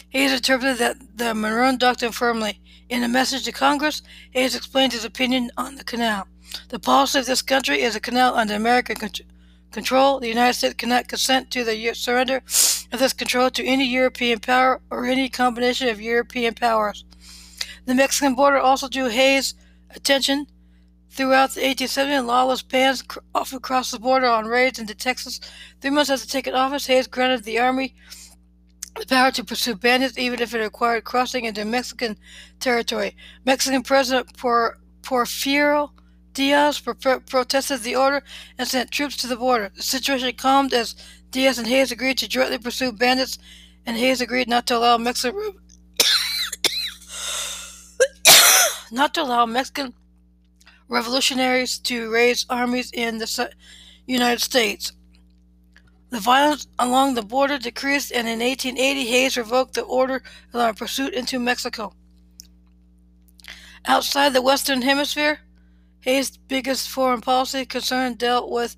Hayes 0.09 0.33
interpreted 0.33 0.79
that 0.79 0.97
the 1.19 1.35
Monroe 1.35 1.77
Doctrine 1.77 2.13
firmly. 2.13 2.59
In 2.89 3.03
a 3.03 3.09
message 3.09 3.45
to 3.45 3.53
Congress, 3.53 4.01
Hayes 4.31 4.57
explained 4.57 4.95
his 4.95 5.05
opinion 5.05 5.51
on 5.59 5.75
the 5.75 5.85
canal. 5.85 6.27
The 6.71 6.79
policy 6.79 7.19
of 7.19 7.27
this 7.27 7.43
country 7.43 7.83
is 7.83 7.95
a 7.95 8.01
canal 8.01 8.35
under 8.37 8.55
American 8.55 9.11
control. 9.71 10.19
The 10.19 10.29
United 10.29 10.55
States 10.55 10.77
cannot 10.77 11.09
consent 11.09 11.51
to 11.51 11.63
the 11.63 11.93
surrender 11.93 12.37
of 12.91 13.01
this 13.01 13.13
control 13.13 13.51
to 13.51 13.67
any 13.67 13.85
European 13.85 14.41
power 14.41 14.81
or 14.91 15.05
any 15.05 15.29
combination 15.29 15.89
of 15.91 16.01
European 16.01 16.55
powers. 16.55 17.05
The 17.85 17.95
Mexican 17.95 18.35
border 18.35 18.59
also 18.59 18.89
drew 18.89 19.09
Hayes' 19.09 19.53
attention. 19.91 20.47
Throughout 21.11 21.51
the 21.51 21.63
1870s, 21.63 22.25
lawless 22.25 22.63
bands 22.63 23.03
often 23.35 23.61
crossed 23.61 23.93
the 23.93 23.99
border 23.99 24.27
on 24.27 24.47
raids 24.47 24.79
into 24.79 24.95
Texas. 24.95 25.39
Three 25.81 25.91
months 25.91 26.11
after 26.11 26.27
taking 26.27 26.55
office, 26.55 26.87
Hayes 26.87 27.07
granted 27.07 27.45
the 27.45 27.59
Army 27.59 27.95
the 28.96 29.07
power 29.07 29.31
to 29.33 29.44
pursue 29.44 29.74
bandits 29.74 30.18
even 30.18 30.40
if 30.40 30.55
it 30.55 30.61
required 30.61 31.05
crossing 31.05 31.44
into 31.44 31.64
Mexican 31.64 32.16
territory. 32.61 33.16
Mexican 33.44 33.83
President 33.83 34.37
Por- 34.37 34.79
Porfirio 35.03 35.90
Diaz 36.35 36.81
pro- 36.81 37.20
protested 37.20 37.81
the 37.81 37.96
order 37.96 38.22
and 38.59 38.68
sent 38.68 38.90
troops 38.90 39.16
to 39.16 39.27
the 39.27 39.37
border. 39.37 39.70
The 39.74 39.83
situation 39.83 40.33
calmed 40.37 40.72
as 40.72 40.94
Diaz 41.31 41.59
and 41.59 41.66
Hayes 41.66 41.90
agreed 41.90 42.18
to 42.18 42.29
jointly 42.29 42.59
pursue 42.59 42.92
bandits, 42.92 43.38
and 43.87 43.96
Hayes 43.96 44.20
agreed 44.20 44.48
not 44.48 44.66
to 44.68 44.77
allow 44.77 44.98
Mexican 44.98 45.37
not 48.92 49.14
to 49.14 49.22
allow 49.22 49.46
Mexican 49.46 49.94
revolutionaries 50.88 51.79
to 51.79 52.11
raise 52.11 52.46
armies 52.48 52.90
in 52.92 53.18
the 53.18 53.51
United 54.07 54.40
States. 54.40 54.92
The 56.11 56.21
violence 56.21 56.66
along 56.79 57.14
the 57.14 57.23
border 57.23 57.59
decreased, 57.59 58.12
and 58.12 58.27
in 58.27 58.40
1880, 58.40 59.05
Hayes 59.07 59.37
revoked 59.37 59.75
the 59.75 59.83
order 59.83 60.23
allowing 60.55 60.75
pursuit 60.75 61.12
into 61.12 61.38
Mexico. 61.38 61.92
Outside 63.87 64.33
the 64.33 64.42
Western 64.42 64.83
Hemisphere, 64.83 65.40
Hayes' 66.01 66.37
biggest 66.37 66.88
foreign 66.88 67.21
policy 67.21 67.66
concern 67.66 68.14
dealt 68.14 68.51
with 68.51 68.77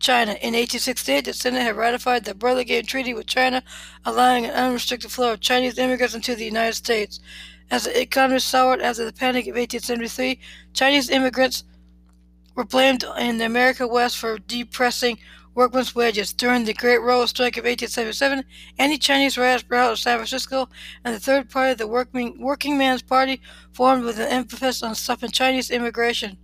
China. 0.00 0.32
In 0.32 0.54
1868, 0.54 1.24
the 1.24 1.32
Senate 1.32 1.62
had 1.62 1.76
ratified 1.76 2.24
the 2.24 2.34
Burlingame 2.34 2.84
Treaty 2.84 3.14
with 3.14 3.26
China, 3.26 3.62
allowing 4.04 4.44
an 4.44 4.50
unrestricted 4.50 5.12
flow 5.12 5.32
of 5.32 5.40
Chinese 5.40 5.78
immigrants 5.78 6.14
into 6.14 6.34
the 6.34 6.44
United 6.44 6.74
States. 6.74 7.20
As 7.70 7.84
the 7.84 8.00
economy 8.00 8.40
soured 8.40 8.82
after 8.82 9.04
the 9.04 9.12
Panic 9.12 9.46
of 9.46 9.56
1873, 9.56 10.38
Chinese 10.72 11.08
immigrants 11.08 11.64
were 12.54 12.64
blamed 12.64 13.04
in 13.18 13.38
the 13.38 13.46
American 13.46 13.88
West 13.88 14.18
for 14.18 14.38
depressing 14.38 15.18
workmen's 15.54 15.94
wages. 15.94 16.32
During 16.32 16.64
the 16.64 16.74
Great 16.74 16.98
Railroad 16.98 17.26
Strike 17.26 17.56
of 17.56 17.64
1877, 17.64 18.44
anti-Chinese 18.78 19.38
riots 19.38 19.62
broke 19.62 19.80
out 19.80 19.90
in 19.90 19.96
San 19.96 20.18
Francisco, 20.18 20.68
and 21.04 21.14
the 21.14 21.20
Third 21.20 21.50
Party, 21.50 21.74
the 21.74 21.86
Working, 21.86 22.78
Man's 22.78 23.02
Party, 23.02 23.40
formed 23.72 24.04
with 24.04 24.18
an 24.18 24.28
emphasis 24.28 24.82
on 24.82 24.94
stopping 24.94 25.30
Chinese 25.30 25.70
immigration. 25.70 26.36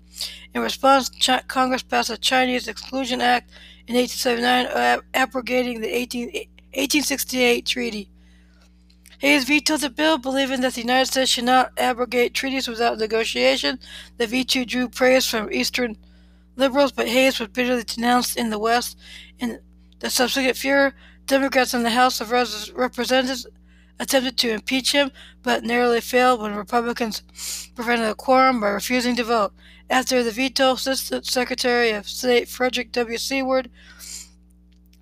In 0.55 0.63
response, 0.63 1.11
Congress 1.49 1.83
passed 1.83 2.11
a 2.11 2.17
Chinese 2.17 2.69
Exclusion 2.69 3.21
Act 3.21 3.51
in 3.87 3.97
1879, 3.97 4.67
uh, 4.67 5.01
abrogating 5.15 5.81
the 5.81 5.89
18, 5.89 6.27
1868 6.27 7.67
treaty. 7.67 8.11
Hayes 9.19 9.45
vetoed 9.45 9.81
the 9.81 9.91
bill, 9.91 10.17
believing 10.17 10.63
that 10.63 10.75
the 10.75 10.81
United 10.81 11.07
States 11.07 11.31
should 11.31 11.45
not 11.45 11.73
abrogate 11.77 12.33
treaties 12.33 12.67
without 12.67 12.99
negotiation. 12.99 13.79
The 14.17 14.27
veto 14.27 14.65
drew 14.65 14.89
praise 14.89 15.27
from 15.27 15.53
Eastern 15.53 15.99
liberals, 16.61 16.93
but 16.93 17.09
Hayes 17.09 17.41
was 17.41 17.49
bitterly 17.49 17.83
denounced 17.83 18.37
in 18.37 18.51
the 18.51 18.59
West. 18.59 18.97
In 19.39 19.59
the 19.99 20.11
subsequent 20.11 20.63
year, 20.63 20.95
Democrats 21.27 21.75
in 21.75 21.83
the 21.83 21.91
House 21.91 22.21
of 22.21 22.31
Representatives 22.31 23.47
attempted 23.99 24.37
to 24.39 24.51
impeach 24.51 24.93
him, 24.93 25.11
but 25.43 25.65
narrowly 25.65 26.01
failed 26.01 26.41
when 26.41 26.55
Republicans 26.55 27.23
prevented 27.75 28.09
a 28.09 28.15
quorum 28.15 28.61
by 28.61 28.69
refusing 28.69 29.17
to 29.17 29.25
vote. 29.25 29.53
After 29.91 30.23
the 30.23 30.31
veto, 30.31 30.73
Assistant 30.73 31.27
Secretary 31.27 31.91
of 31.91 32.09
State 32.09 32.49
Frederick 32.49 32.93
W. 32.93 33.19
Seward 33.19 33.71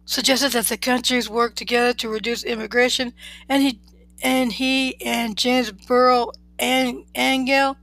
suggested 0.04 0.52
that 0.52 0.66
the 0.66 0.78
countries 0.78 1.28
work 1.28 1.54
together 1.54 1.92
to 1.92 2.08
reduce 2.08 2.42
immigration, 2.42 3.12
and 3.48 3.62
he 3.62 3.80
and 4.22 4.52
he 4.52 5.00
and 5.04 5.36
James 5.36 5.70
Burrow 5.70 6.32
and 6.58 7.04
Angell 7.14 7.76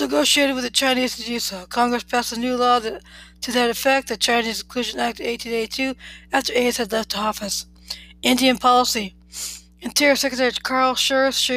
negotiated 0.00 0.54
with 0.54 0.64
the 0.64 0.70
Chinese 0.70 1.16
to 1.16 1.24
do 1.24 1.38
so. 1.38 1.66
Congress 1.66 2.02
passed 2.02 2.32
a 2.32 2.38
new 2.38 2.56
law 2.56 2.78
that, 2.78 3.02
to 3.42 3.52
that 3.52 3.70
effect, 3.70 4.08
the 4.08 4.16
Chinese 4.16 4.60
Exclusion 4.60 5.00
Act 5.00 5.20
of 5.20 5.26
1882, 5.26 5.94
after 6.32 6.52
Hayes 6.52 6.76
had 6.76 6.92
left 6.92 7.16
office. 7.16 7.66
Indian 8.22 8.58
policy. 8.58 9.14
Interior 9.80 10.16
Secretary 10.16 10.52
Carl 10.62 10.94
Schurz 10.94 11.50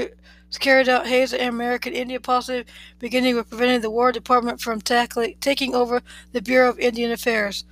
carried 0.60 0.88
out 0.88 1.08
Hayes' 1.08 1.34
and 1.34 1.50
American 1.50 1.94
Indian 1.94 2.22
policy, 2.22 2.64
beginning 3.00 3.36
with 3.36 3.50
preventing 3.50 3.82
the 3.82 3.90
War 3.90 4.12
Department 4.12 4.62
from 4.62 4.80
tackling, 4.80 5.36
taking 5.42 5.76
over 5.76 6.02
the 6.32 6.42
Bureau 6.42 6.70
of 6.70 6.80
Indian 6.80 7.12
Affairs. 7.12 7.66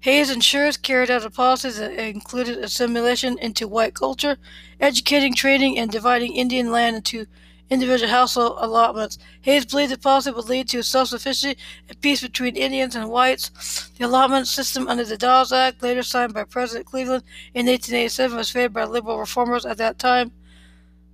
Hayes 0.00 0.30
and 0.30 0.42
Schurz 0.42 0.78
carried 0.78 1.10
out 1.10 1.26
a 1.26 1.30
policy 1.30 1.70
that 1.70 1.92
included 1.92 2.56
assimilation 2.58 3.38
into 3.38 3.68
white 3.68 3.94
culture, 3.94 4.38
educating, 4.80 5.34
training, 5.34 5.78
and 5.78 5.90
dividing 5.90 6.34
Indian 6.34 6.72
land 6.72 6.96
into 6.96 7.26
individual 7.70 8.10
household 8.10 8.58
allotments. 8.58 9.18
Hayes 9.42 9.64
believed 9.64 9.92
the 9.92 9.98
policy 9.98 10.30
would 10.30 10.48
lead 10.48 10.68
to 10.68 10.82
self-sufficiency 10.82 11.56
and 11.88 12.00
peace 12.00 12.20
between 12.20 12.56
Indians 12.56 12.96
and 12.96 13.08
whites. 13.08 13.90
The 13.96 14.06
allotment 14.06 14.48
system 14.48 14.88
under 14.88 15.04
the 15.04 15.16
Dawes 15.16 15.52
Act, 15.52 15.82
later 15.82 16.02
signed 16.02 16.34
by 16.34 16.44
President 16.44 16.86
Cleveland 16.86 17.22
in 17.54 17.66
1887, 17.66 18.36
was 18.36 18.50
favored 18.50 18.72
by 18.72 18.84
liberal 18.84 19.18
reformers 19.18 19.64
at 19.64 19.78
that 19.78 19.98
time, 19.98 20.32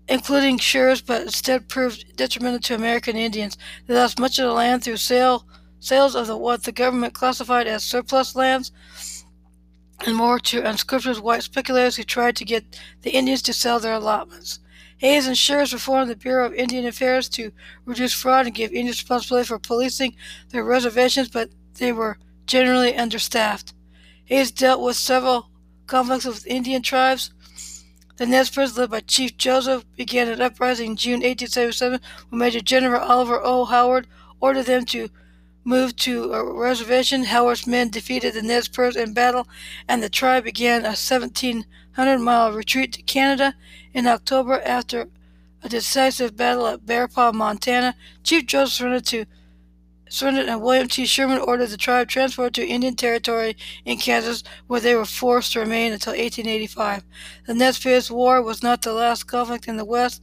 including 0.09 0.59
Schurz, 0.59 1.03
but 1.03 1.23
instead 1.23 1.69
proved 1.69 2.17
detrimental 2.17 2.61
to 2.61 2.75
American 2.75 3.17
Indians. 3.17 3.59
They 3.87 3.95
lost 3.95 4.19
much 4.19 4.39
of 4.39 4.47
the 4.47 4.53
land 4.53 4.83
through 4.83 4.97
sale 4.97 5.47
sales 5.79 6.17
of 6.17 6.27
the, 6.27 6.37
what 6.37 6.65
the 6.65 6.73
government 6.73 7.15
classified 7.15 7.67
as 7.67 7.85
surplus 7.85 8.35
lands, 8.35 8.73
and 10.05 10.17
more 10.17 10.39
to 10.39 10.67
unscrupulous 10.69 11.21
white 11.21 11.43
speculators 11.43 11.97
who 11.97 12.03
tried 12.03 12.37
to 12.37 12.45
get 12.45 12.81
the 13.03 13.11
Indians 13.11 13.43
to 13.43 13.53
sell 13.53 13.79
their 13.79 13.95
allotments. 13.95 14.59
Hayes 14.99 15.27
and 15.27 15.37
Schurz 15.37 15.73
reformed 15.73 16.11
the 16.11 16.17
Bureau 16.17 16.47
of 16.47 16.55
Indian 16.55 16.87
Affairs 16.87 17.29
to 17.31 17.53
reduce 17.85 18.13
fraud 18.13 18.47
and 18.47 18.55
give 18.55 18.71
Indians 18.71 18.99
responsibility 18.99 19.47
for 19.47 19.59
policing 19.59 20.17
their 20.51 20.65
reservations, 20.65 21.29
but 21.29 21.51
they 21.75 21.93
were 21.93 22.19
generally 22.47 22.97
understaffed. 22.97 23.75
Hayes 24.25 24.51
dealt 24.51 24.81
with 24.81 24.97
several 24.97 25.51
conflicts 25.87 26.25
with 26.25 26.47
Indian 26.47 26.83
tribes. 26.83 27.33
The 28.17 28.27
Nez 28.27 28.49
Perce, 28.49 28.79
led 28.79 28.91
by 28.91 29.01
Chief 29.01 29.37
Joseph, 29.37 29.85
began 29.95 30.29
an 30.29 30.41
uprising 30.41 30.93
in 30.93 30.97
June 30.97 31.21
1877 31.21 32.01
when 32.31 32.39
Major 32.39 32.61
General 32.61 33.03
Oliver 33.03 33.41
O. 33.45 33.67
Howard 33.67 34.07
ordered 34.41 34.65
them 34.65 34.87
to 34.87 35.11
moved 35.67 35.99
to 35.99 36.33
a 36.33 36.55
reservation. 36.55 37.25
Howard's 37.25 37.67
men 37.67 37.91
defeated 37.91 38.33
the 38.35 38.43
Nez 38.43 38.69
Perce 38.69 38.97
in 38.97 39.13
battle, 39.13 39.49
and 39.89 40.03
the 40.03 40.09
tribe 40.09 40.45
began 40.45 40.87
a 40.87 40.95
1,700 41.97 42.23
mile 42.23 42.53
retreat 42.53 42.93
to 42.93 43.01
Canada. 43.01 43.55
In 43.95 44.07
October, 44.07 44.61
after 44.61 45.09
a 45.63 45.69
decisive 45.71 46.37
battle 46.37 46.67
at 46.67 46.85
Bear 46.85 47.09
Paw, 47.09 47.33
Montana, 47.33 47.95
Chief 48.23 48.45
Joseph 48.45 48.75
surrendered 48.75 49.07
to 49.07 49.25
surrendered 50.11 50.47
and 50.47 50.61
William 50.61 50.89
T. 50.89 51.07
Sherman 51.07 51.39
ordered 51.39 51.71
the 51.71 51.79
tribe 51.79 52.09
transferred 52.09 52.53
to 52.55 52.67
Indian 52.67 52.95
Territory 52.95 53.57
in 53.87 53.97
Kansas, 53.97 54.45
where 54.67 54.79
they 54.79 54.95
were 54.95 55.07
forced 55.07 55.55
to 55.55 55.61
remain 55.61 55.91
until 55.91 56.13
1885. 56.13 57.03
The 57.47 57.55
Nez 57.55 57.79
Perce 57.79 58.11
War 58.11 58.43
was 58.43 58.63
not 58.63 58.83
the 58.83 58.93
last 58.93 59.25
conflict 59.25 59.67
in 59.67 59.79
the 59.79 59.85
West 59.85 60.23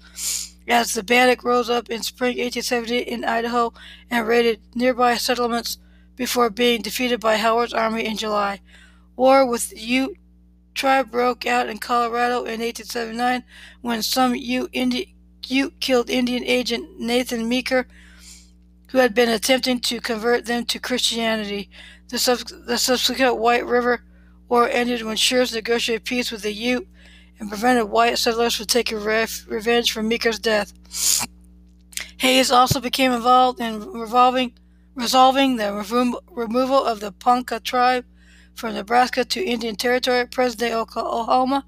as 0.67 0.93
the 0.93 1.03
Bannock 1.03 1.43
rose 1.43 1.71
up 1.71 1.89
in 1.89 2.03
spring 2.03 2.37
1870 2.37 2.99
in 2.99 3.25
Idaho 3.25 3.73
and 4.11 4.27
raided 4.27 4.61
nearby 4.75 5.17
settlements 5.17 5.79
before 6.15 6.51
being 6.51 6.83
defeated 6.83 7.19
by 7.19 7.37
Howard's 7.37 7.73
army 7.73 8.05
in 8.05 8.15
July. 8.15 8.61
War 9.15 9.45
with 9.45 9.73
Ute 9.75 10.17
tribe 10.73 11.11
broke 11.11 11.45
out 11.45 11.69
in 11.69 11.77
Colorado 11.77 12.39
in 12.39 12.61
1879 12.61 13.43
when 13.81 14.01
some 14.01 14.35
Ute, 14.35 14.69
Indi- 14.73 15.15
Ute 15.47 15.79
killed 15.79 16.09
Indian 16.09 16.43
agent 16.43 16.99
Nathan 16.99 17.47
Meeker, 17.47 17.87
who 18.89 18.97
had 18.99 19.13
been 19.13 19.29
attempting 19.29 19.79
to 19.79 19.99
convert 19.99 20.45
them 20.45 20.65
to 20.65 20.79
Christianity. 20.79 21.69
The, 22.09 22.19
sub- 22.19 22.47
the 22.67 22.77
subsequent 22.77 23.37
White 23.37 23.65
River 23.65 24.03
War 24.49 24.69
ended 24.69 25.03
when 25.03 25.15
Schurz 25.15 25.53
negotiated 25.53 26.05
peace 26.05 26.31
with 26.31 26.43
the 26.43 26.53
Ute 26.53 26.87
and 27.39 27.49
prevented 27.49 27.89
white 27.89 28.17
settlers 28.17 28.55
from 28.55 28.67
taking 28.67 28.99
revenge 28.99 29.91
for 29.91 30.03
Meeker's 30.03 30.39
death. 30.39 30.73
Hayes 32.17 32.51
also 32.51 32.79
became 32.79 33.11
involved 33.11 33.59
in 33.59 33.79
revolving, 33.91 34.53
resolving 34.95 35.55
the 35.55 35.73
remo- 35.73 36.21
removal 36.31 36.83
of 36.85 36.99
the 36.99 37.11
Ponca 37.11 37.59
tribe 37.59 38.05
from 38.55 38.73
Nebraska 38.75 39.25
to 39.25 39.43
Indian 39.43 39.75
Territory, 39.75 40.25
present-day 40.27 40.73
Oklahoma, 40.73 41.65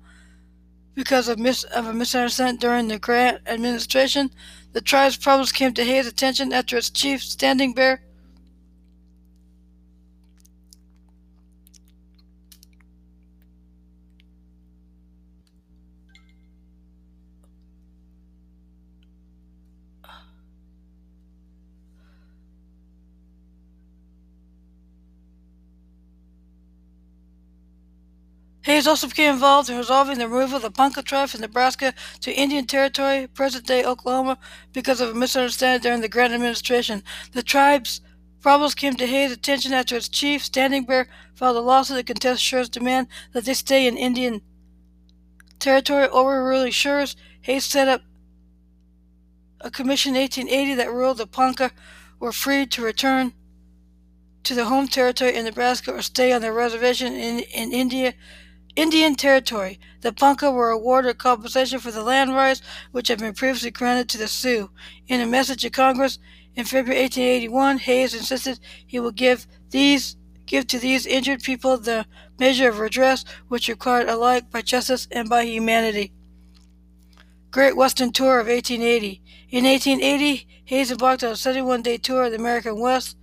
because 0.94 1.28
of, 1.28 1.40
mis- 1.40 1.64
of 1.66 1.88
a 1.88 1.94
misunderstanding 1.94 2.58
during 2.58 2.88
the 2.88 3.00
Grant 3.00 3.42
administration. 3.48 4.32
The 4.74 4.82
tribe's 4.82 5.18
problems 5.18 5.52
came 5.52 5.74
to 5.74 5.84
Hayes' 5.84 6.08
attention 6.08 6.54
after 6.54 6.78
its 6.78 6.90
chief, 6.90 7.22
Standing 7.22 7.74
Bear, 7.74 8.02
Hayes 28.76 28.88
also 28.88 29.08
became 29.08 29.36
involved 29.36 29.70
in 29.70 29.78
resolving 29.78 30.18
the 30.18 30.28
removal 30.28 30.58
of 30.58 30.62
the 30.62 30.70
Ponca 30.70 31.02
tribe 31.02 31.30
from 31.30 31.40
Nebraska 31.40 31.94
to 32.20 32.34
Indian 32.34 32.66
Territory, 32.66 33.26
present-day 33.26 33.86
Oklahoma, 33.86 34.38
because 34.74 35.00
of 35.00 35.12
a 35.12 35.14
misunderstanding 35.14 35.82
during 35.82 36.02
the 36.02 36.10
Grant 36.10 36.34
administration. 36.34 37.02
The 37.32 37.42
tribe's 37.42 38.02
problems 38.42 38.76
came 38.76 38.96
to 38.96 39.08
Hayes' 39.08 39.32
attention 39.32 39.72
after 39.72 39.96
its 39.96 40.10
chief, 40.10 40.44
Standing 40.44 40.84
Bear, 40.84 41.08
filed 41.36 41.56
a 41.56 41.62
lawsuit 41.62 42.00
to 42.00 42.04
contest 42.04 42.44
Schurz' 42.44 42.68
demand 42.68 43.08
that 43.32 43.46
they 43.46 43.54
stay 43.54 43.88
in 43.88 43.96
Indian 43.96 44.42
Territory. 45.58 46.10
Overruling 46.10 46.74
Schurz, 46.74 47.16
Hayes 47.44 47.64
set 47.64 47.88
up 47.88 48.02
a 49.62 49.72
commission 49.72 50.18
in 50.18 50.22
1880 50.24 50.76
that 50.76 50.92
ruled 50.92 51.20
the 51.20 51.28
Ponca 51.28 51.72
were 52.20 52.34
free 52.34 52.66
to 52.66 52.84
return 52.84 53.32
to 54.44 54.54
their 54.54 54.66
home 54.66 54.90
territory 54.90 55.34
in 55.34 55.46
Nebraska 55.46 55.94
or 55.94 56.02
stay 56.02 56.34
on 56.34 56.42
their 56.42 56.52
reservation 56.52 57.14
in, 57.14 57.40
in 57.40 57.72
India 57.72 58.16
Indian 58.76 59.16
Territory. 59.16 59.80
The 60.02 60.12
Ponca 60.12 60.52
were 60.52 60.70
awarded 60.70 61.18
compensation 61.18 61.80
for 61.80 61.92
the 61.92 62.04
land 62.04 62.36
rights 62.36 62.62
which 62.92 63.08
had 63.08 63.20
been 63.20 63.34
previously 63.34 63.72
granted 63.72 64.10
to 64.10 64.18
the 64.18 64.28
Sioux. 64.28 64.70
In 65.08 65.22
a 65.22 65.26
message 65.26 65.62
to 65.62 65.70
Congress 65.70 66.20
in 66.56 66.66
February 66.66 67.02
1881, 67.04 67.80
Hayes 67.80 68.14
insisted 68.14 68.60
he 68.86 69.00
would 69.00 69.16
give 69.16 69.48
these 69.70 70.18
give 70.46 70.68
to 70.68 70.78
these 70.78 71.08
injured 71.08 71.42
people 71.42 71.78
the 71.78 72.06
measure 72.38 72.70
of 72.70 72.78
redress 72.78 73.26
which 73.48 73.68
required 73.68 74.08
alike 74.08 74.52
by 74.52 74.62
justice 74.62 75.08
and 75.12 75.28
by 75.28 75.44
humanity. 75.44 76.14
Great 77.50 77.76
Western 77.76 78.12
Tour 78.12 78.40
of 78.40 78.48
1880. 78.48 79.22
In 79.50 79.64
1880, 79.64 80.48
Hayes 80.66 80.92
embarked 80.92 81.24
on 81.24 81.32
a 81.32 81.34
71-day 81.34 81.98
tour 81.98 82.26
of 82.26 82.32
the 82.32 82.38
American 82.38 82.80
West 82.80 83.18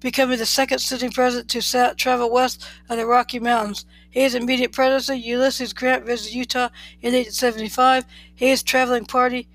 becoming 0.00 0.38
the 0.38 0.46
second 0.46 0.78
sitting 0.78 1.10
president 1.10 1.48
to 1.50 1.94
travel 1.96 2.30
west 2.30 2.66
of 2.88 2.96
the 2.96 3.06
Rocky 3.06 3.38
Mountains. 3.38 3.84
Hayes' 4.16 4.34
immediate 4.34 4.72
predecessor, 4.72 5.14
Ulysses 5.14 5.74
Grant, 5.74 6.06
visited 6.06 6.34
Utah 6.34 6.70
in 7.02 7.12
1875. 7.12 8.06
Hayes' 8.36 8.62
traveling 8.62 9.04
party 9.04 9.46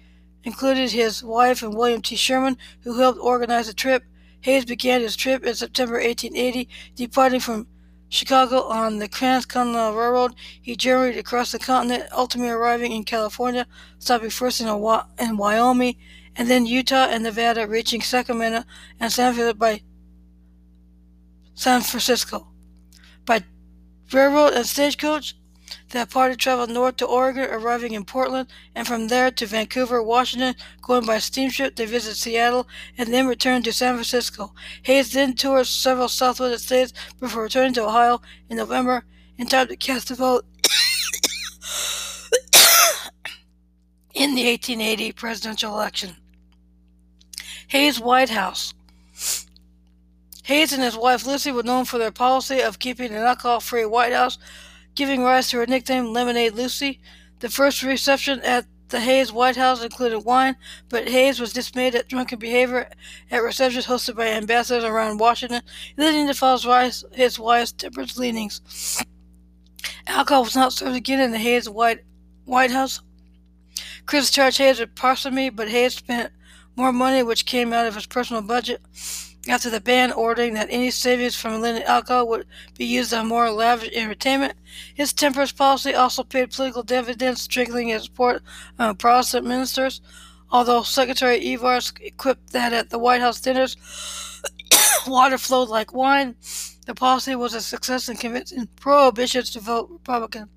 included 0.43 0.91
his 0.91 1.23
wife 1.23 1.63
and 1.63 1.73
William 1.73 1.99
T. 1.99 2.15
Sherman, 2.15 2.59
who 2.83 2.99
helped 2.99 3.19
organize 3.19 3.65
the 3.65 3.73
trip. 3.73 4.03
Hayes 4.41 4.63
began 4.63 5.01
his 5.01 5.15
trip 5.15 5.43
in 5.43 5.55
September 5.55 5.95
1880, 5.95 6.69
departing 6.93 7.39
from 7.39 7.65
Chicago 8.09 8.61
on 8.65 8.99
the 8.99 9.07
Transcontinental 9.07 9.95
Railroad. 9.95 10.35
He 10.61 10.75
journeyed 10.75 11.17
across 11.17 11.51
the 11.51 11.57
continent, 11.57 12.03
ultimately 12.11 12.51
arriving 12.51 12.91
in 12.91 13.03
California, 13.03 13.65
stopping 13.97 14.29
first 14.29 14.61
in, 14.61 14.67
in 14.67 15.37
Wyoming 15.37 15.95
and 16.35 16.47
then 16.47 16.67
Utah 16.67 17.07
and 17.09 17.23
Nevada, 17.23 17.67
reaching 17.67 18.01
Sacramento 18.01 18.63
and 18.99 19.11
San 19.11 19.33
Felipe 19.33 19.57
by 19.57 19.81
San 21.55 21.81
Francisco. 21.81 22.50
Railroad 24.13 24.53
and 24.53 24.65
stagecoach, 24.65 25.35
the 25.89 26.05
party 26.05 26.35
traveled 26.35 26.69
north 26.69 26.97
to 26.97 27.05
Oregon, 27.05 27.49
arriving 27.49 27.93
in 27.93 28.03
Portland, 28.03 28.49
and 28.75 28.85
from 28.87 29.07
there 29.07 29.31
to 29.31 29.45
Vancouver, 29.45 30.03
Washington. 30.03 30.55
Going 30.81 31.05
by 31.05 31.19
steamship, 31.19 31.75
they 31.75 31.85
visited 31.85 32.17
Seattle 32.17 32.67
and 32.97 33.13
then 33.13 33.27
returned 33.27 33.65
to 33.65 33.73
San 33.73 33.93
Francisco. 33.95 34.53
Hayes 34.83 35.13
then 35.13 35.33
toured 35.33 35.67
several 35.67 36.09
southwestern 36.09 36.59
states 36.59 36.93
before 37.19 37.43
returning 37.43 37.73
to 37.73 37.85
Ohio 37.85 38.21
in 38.49 38.57
November 38.57 39.05
in 39.37 39.47
time 39.47 39.67
to 39.67 39.75
cast 39.77 40.11
a 40.11 40.15
vote 40.15 40.45
in 44.13 44.35
the 44.35 44.45
1880 44.45 45.11
presidential 45.13 45.73
election. 45.73 46.15
Hayes 47.69 47.99
White 47.99 48.29
House. 48.29 48.73
Hayes 50.51 50.73
and 50.73 50.83
his 50.83 50.97
wife 50.97 51.25
Lucy 51.25 51.49
were 51.49 51.63
known 51.63 51.85
for 51.85 51.97
their 51.97 52.11
policy 52.11 52.59
of 52.59 52.77
keeping 52.77 53.13
an 53.13 53.23
alcohol 53.23 53.61
free 53.61 53.85
White 53.85 54.11
House, 54.11 54.37
giving 54.95 55.23
rise 55.23 55.49
to 55.49 55.57
her 55.59 55.65
nickname 55.65 56.11
Lemonade 56.11 56.55
Lucy. 56.55 56.99
The 57.39 57.49
first 57.49 57.81
reception 57.83 58.41
at 58.41 58.65
the 58.89 58.99
Hayes 58.99 59.31
White 59.31 59.55
House 59.55 59.81
included 59.81 60.19
wine, 60.19 60.57
but 60.89 61.07
Hayes 61.07 61.39
was 61.39 61.53
dismayed 61.53 61.95
at 61.95 62.09
drunken 62.09 62.37
behavior 62.37 62.89
at 63.31 63.41
receptions 63.41 63.85
hosted 63.85 64.17
by 64.17 64.27
ambassadors 64.27 64.83
around 64.83 65.19
Washington, 65.19 65.61
leading 65.95 66.27
to 66.27 66.33
false 66.33 66.65
rise 66.65 67.05
his 67.13 67.39
wife's 67.39 67.71
temperance 67.71 68.17
leanings. 68.17 68.59
Alcohol 70.05 70.43
was 70.43 70.55
not 70.57 70.73
served 70.73 70.97
again 70.97 71.21
in 71.21 71.31
the 71.31 71.37
Hayes 71.37 71.69
White, 71.69 72.01
White 72.43 72.71
House. 72.71 72.99
Chris 74.05 74.29
charged 74.29 74.57
Hayes 74.57 74.81
with 74.81 74.95
parsimony, 74.95 75.49
but 75.49 75.69
Hayes 75.69 75.95
spent 75.95 76.33
more 76.75 76.91
money, 76.91 77.23
which 77.23 77.45
came 77.45 77.71
out 77.71 77.87
of 77.87 77.95
his 77.95 78.05
personal 78.05 78.41
budget 78.41 78.81
after 79.47 79.69
the 79.69 79.81
ban 79.81 80.11
ordering 80.11 80.53
that 80.53 80.67
any 80.69 80.91
savings 80.91 81.35
from 81.35 81.53
illicit 81.53 81.83
alcohol 81.87 82.27
would 82.27 82.45
be 82.77 82.85
used 82.85 83.13
on 83.13 83.27
more 83.27 83.49
lavish 83.49 83.89
entertainment. 83.93 84.53
His 84.93 85.13
temperance 85.13 85.51
policy 85.51 85.93
also 85.93 86.23
paid 86.23 86.51
political 86.51 86.83
dividends, 86.83 87.41
strengthening 87.41 87.87
his 87.87 88.03
support 88.03 88.43
of 88.77 88.97
Protestant 88.97 89.45
ministers. 89.45 90.01
Although 90.51 90.83
Secretary 90.83 91.39
Evarts 91.39 91.93
quipped 92.17 92.51
that 92.51 92.73
at 92.73 92.89
the 92.89 92.99
White 92.99 93.21
House 93.21 93.41
dinners, 93.41 93.77
water 95.07 95.37
flowed 95.37 95.69
like 95.69 95.93
wine, 95.93 96.35
the 96.85 96.93
policy 96.93 97.35
was 97.35 97.53
a 97.53 97.61
success 97.61 98.09
in 98.09 98.17
convincing 98.17 98.67
pro-bishops 98.75 99.51
to 99.51 99.59
vote 99.59 99.89
Republican. 99.89 100.49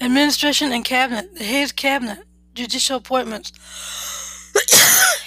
Administration 0.00 0.72
and 0.72 0.84
Cabinet. 0.84 1.34
The 1.34 1.44
Hayes 1.44 1.72
Cabinet. 1.72 2.24
Judicial 2.54 2.98
appointments. 2.98 3.52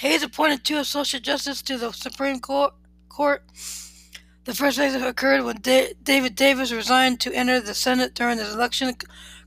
Hayes 0.00 0.22
appointed 0.22 0.64
two 0.64 0.78
associate 0.78 1.22
justices 1.22 1.62
to 1.62 1.78
the 1.78 1.92
Supreme 1.92 2.40
Court. 2.40 2.74
Court. 3.08 3.44
The 4.44 4.54
first 4.54 4.78
phase 4.78 4.94
occurred 4.94 5.44
when 5.44 5.60
da- 5.60 5.92
David 6.02 6.34
Davis 6.34 6.72
resigned 6.72 7.20
to 7.20 7.32
enter 7.34 7.60
the 7.60 7.74
Senate 7.74 8.14
during 8.14 8.38
the 8.38 8.50
election 8.50 8.94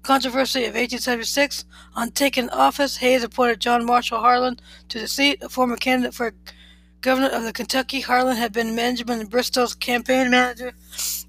controversy 0.03 0.61
of 0.65 0.75
1876. 0.75 1.65
On 1.95 2.11
taking 2.11 2.49
office, 2.49 2.97
Hayes 2.97 3.23
appointed 3.23 3.59
John 3.59 3.85
Marshall 3.85 4.19
Harlan 4.19 4.59
to 4.89 4.99
the 4.99 5.07
seat, 5.07 5.41
a 5.41 5.49
former 5.49 5.75
candidate 5.75 6.13
for 6.13 6.33
governor 7.01 7.27
of 7.29 7.43
the 7.43 7.53
Kentucky. 7.53 8.01
Harlan 8.01 8.37
had 8.37 8.53
been 8.53 8.75
Benjamin 8.75 9.25
Bristow's 9.27 9.73
campaign 9.75 10.29
manager 10.29 10.73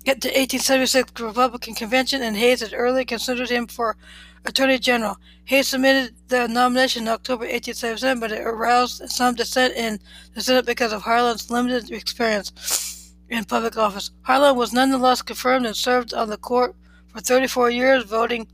at 0.06 0.20
the 0.20 0.28
1876 0.28 1.20
Republican 1.20 1.74
convention, 1.74 2.22
and 2.22 2.36
Hayes 2.36 2.60
had 2.60 2.74
early 2.74 3.04
considered 3.04 3.50
him 3.50 3.66
for 3.66 3.96
Attorney 4.44 4.78
General. 4.78 5.16
He 5.44 5.62
submitted 5.62 6.14
the 6.28 6.46
nomination 6.48 7.02
in 7.02 7.08
October 7.08 7.44
1877, 7.44 8.20
but 8.20 8.32
it 8.32 8.40
aroused 8.40 9.08
some 9.10 9.34
dissent 9.34 9.74
in 9.74 9.98
the 10.34 10.40
Senate 10.42 10.66
because 10.66 10.92
of 10.92 11.02
Harlan's 11.02 11.50
limited 11.50 11.90
experience 11.90 13.14
in 13.28 13.44
public 13.44 13.76
office. 13.76 14.10
Harlan 14.22 14.56
was 14.56 14.72
nonetheless 14.72 15.22
confirmed 15.22 15.66
and 15.66 15.76
served 15.76 16.12
on 16.12 16.28
the 16.28 16.36
court 16.36 16.74
for 17.08 17.20
34 17.20 17.70
years, 17.70 18.04
voting 18.04 18.46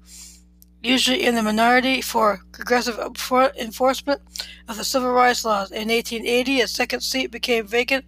usually 0.83 1.25
in 1.25 1.35
the 1.35 1.43
minority 1.43 2.01
for 2.01 2.41
progressive 2.53 2.99
enforcement 3.59 4.21
of 4.69 4.77
the 4.77 4.85
civil 4.85 5.11
rights 5.11 5.45
laws. 5.45 5.71
In 5.71 5.89
1880, 5.89 6.61
a 6.61 6.69
second 6.69 7.01
seat 7.01 7.31
became 7.31 7.67
vacant 7.67 8.05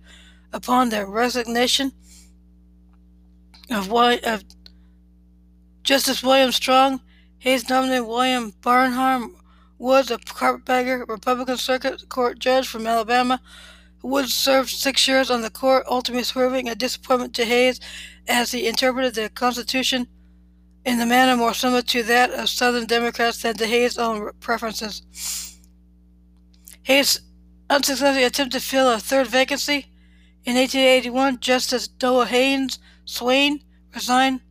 upon 0.53 0.89
the 0.89 1.07
resignation 1.07 1.93
of, 3.71 3.93
of 3.93 4.45
Justice 5.83 6.23
William 6.23 6.53
Strong. 6.53 7.01
Hayes 7.43 7.69
nominated 7.69 8.07
William 8.07 8.53
Burnham 8.61 9.35
Woods, 9.77 10.13
a 10.13 10.19
carpetbagger, 10.19 11.05
Republican 11.09 11.57
Circuit 11.57 12.09
Court 12.09 12.39
judge 12.39 12.69
from 12.69 12.87
Alabama. 12.87 13.41
Woods 14.01 14.33
served 14.33 14.71
six 14.71 15.09
years 15.09 15.29
on 15.29 15.43
the 15.43 15.51
court, 15.51 15.85
ultimately 15.89 16.23
proving 16.33 16.69
a 16.69 16.77
disappointment 16.77 17.35
to 17.35 17.45
Hayes 17.45 17.81
as 18.29 18.53
he 18.53 18.69
interpreted 18.69 19.17
the 19.17 19.29
Constitution 19.29 20.07
in 20.85 21.01
a 21.01 21.07
manner 21.07 21.37
more 21.37 21.53
similar 21.53 21.83
to 21.83 22.05
that 22.05 22.31
of 22.31 22.49
Southern 22.49 22.87
Democrats 22.87 23.43
than 23.43 23.57
to 23.57 23.67
Hayes' 23.67 23.99
own 23.99 24.31
preferences. 24.39 25.03
Hayes 26.83 27.23
unsuccessfully 27.69 28.23
attempted 28.23 28.61
to 28.61 28.65
fill 28.65 28.89
a 28.89 29.01
third 29.01 29.27
vacancy. 29.27 29.89
In 30.45 30.55
1881, 30.55 31.41
Justice 31.41 31.89
Noah 32.01 32.27
Haynes 32.27 32.79
Swayne 33.05 33.65
resigned 33.93 34.43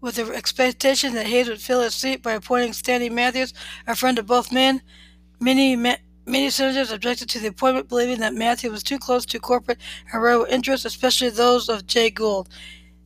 with 0.00 0.16
the 0.16 0.32
expectation 0.32 1.14
that 1.14 1.26
Hayes 1.26 1.48
would 1.48 1.60
fill 1.60 1.82
his 1.82 1.94
seat 1.94 2.22
by 2.22 2.32
appointing 2.32 2.72
Stanley 2.72 3.10
Matthews, 3.10 3.52
a 3.86 3.94
friend 3.94 4.18
of 4.18 4.26
both 4.26 4.52
men. 4.52 4.82
Many, 5.40 5.76
many 5.76 6.50
senators 6.50 6.90
objected 6.90 7.28
to 7.30 7.38
the 7.38 7.48
appointment, 7.48 7.88
believing 7.88 8.20
that 8.20 8.34
Matthews 8.34 8.72
was 8.72 8.82
too 8.82 8.98
close 8.98 9.24
to 9.26 9.38
corporate 9.38 9.78
and 10.12 10.22
railroad 10.22 10.48
interests, 10.50 10.86
especially 10.86 11.30
those 11.30 11.68
of 11.68 11.86
Jay 11.86 12.10
Gould. 12.10 12.48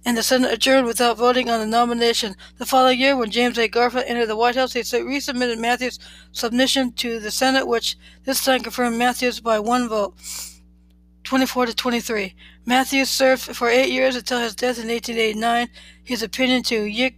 And 0.06 0.18
the 0.18 0.22
Senate 0.22 0.52
adjourned 0.52 0.86
without 0.86 1.16
voting 1.16 1.48
on 1.48 1.60
the 1.60 1.66
nomination. 1.66 2.36
The 2.58 2.66
following 2.66 3.00
year, 3.00 3.16
when 3.16 3.30
James 3.30 3.58
A. 3.58 3.68
Garfield 3.68 4.04
entered 4.06 4.26
the 4.26 4.36
White 4.36 4.54
House, 4.54 4.74
he 4.74 4.80
resubmitted 4.80 5.58
Matthews' 5.58 5.98
submission 6.30 6.92
to 6.92 7.18
the 7.18 7.30
Senate, 7.30 7.66
which 7.66 7.96
this 8.24 8.44
time 8.44 8.60
confirmed 8.60 8.98
Matthews 8.98 9.40
by 9.40 9.58
one 9.58 9.88
vote. 9.88 10.14
24 11.24 11.66
to 11.66 11.74
23. 11.74 12.34
Matthews 12.66 13.10
served 13.10 13.42
for 13.42 13.68
eight 13.68 13.90
years 13.90 14.16
until 14.16 14.40
his 14.40 14.54
death 14.54 14.78
in 14.78 14.88
1889. 14.88 15.68
His 16.02 16.22
opinion 16.22 16.62
to 16.64 16.84
Yick 16.84 17.16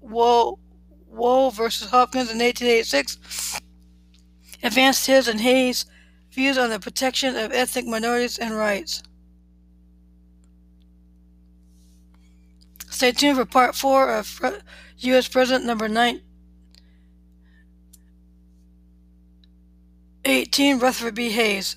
Wo, 0.00 0.58
Wo 1.08 1.50
versus 1.50 1.90
Hopkins 1.90 2.30
in 2.30 2.38
1886 2.38 3.60
advanced 4.62 5.06
his 5.06 5.28
and 5.28 5.40
Hayes' 5.40 5.86
views 6.30 6.58
on 6.58 6.70
the 6.70 6.80
protection 6.80 7.36
of 7.36 7.52
ethnic 7.52 7.86
minorities 7.86 8.38
and 8.38 8.54
rights. 8.54 9.02
Stay 12.90 13.12
tuned 13.12 13.36
for 13.36 13.44
part 13.44 13.74
four 13.74 14.14
of 14.14 14.40
U.S. 14.98 15.28
President 15.28 15.64
number 15.64 15.88
9, 15.88 16.20
18, 20.24 20.78
Rutherford 20.78 21.14
B. 21.14 21.30
Hayes. 21.30 21.76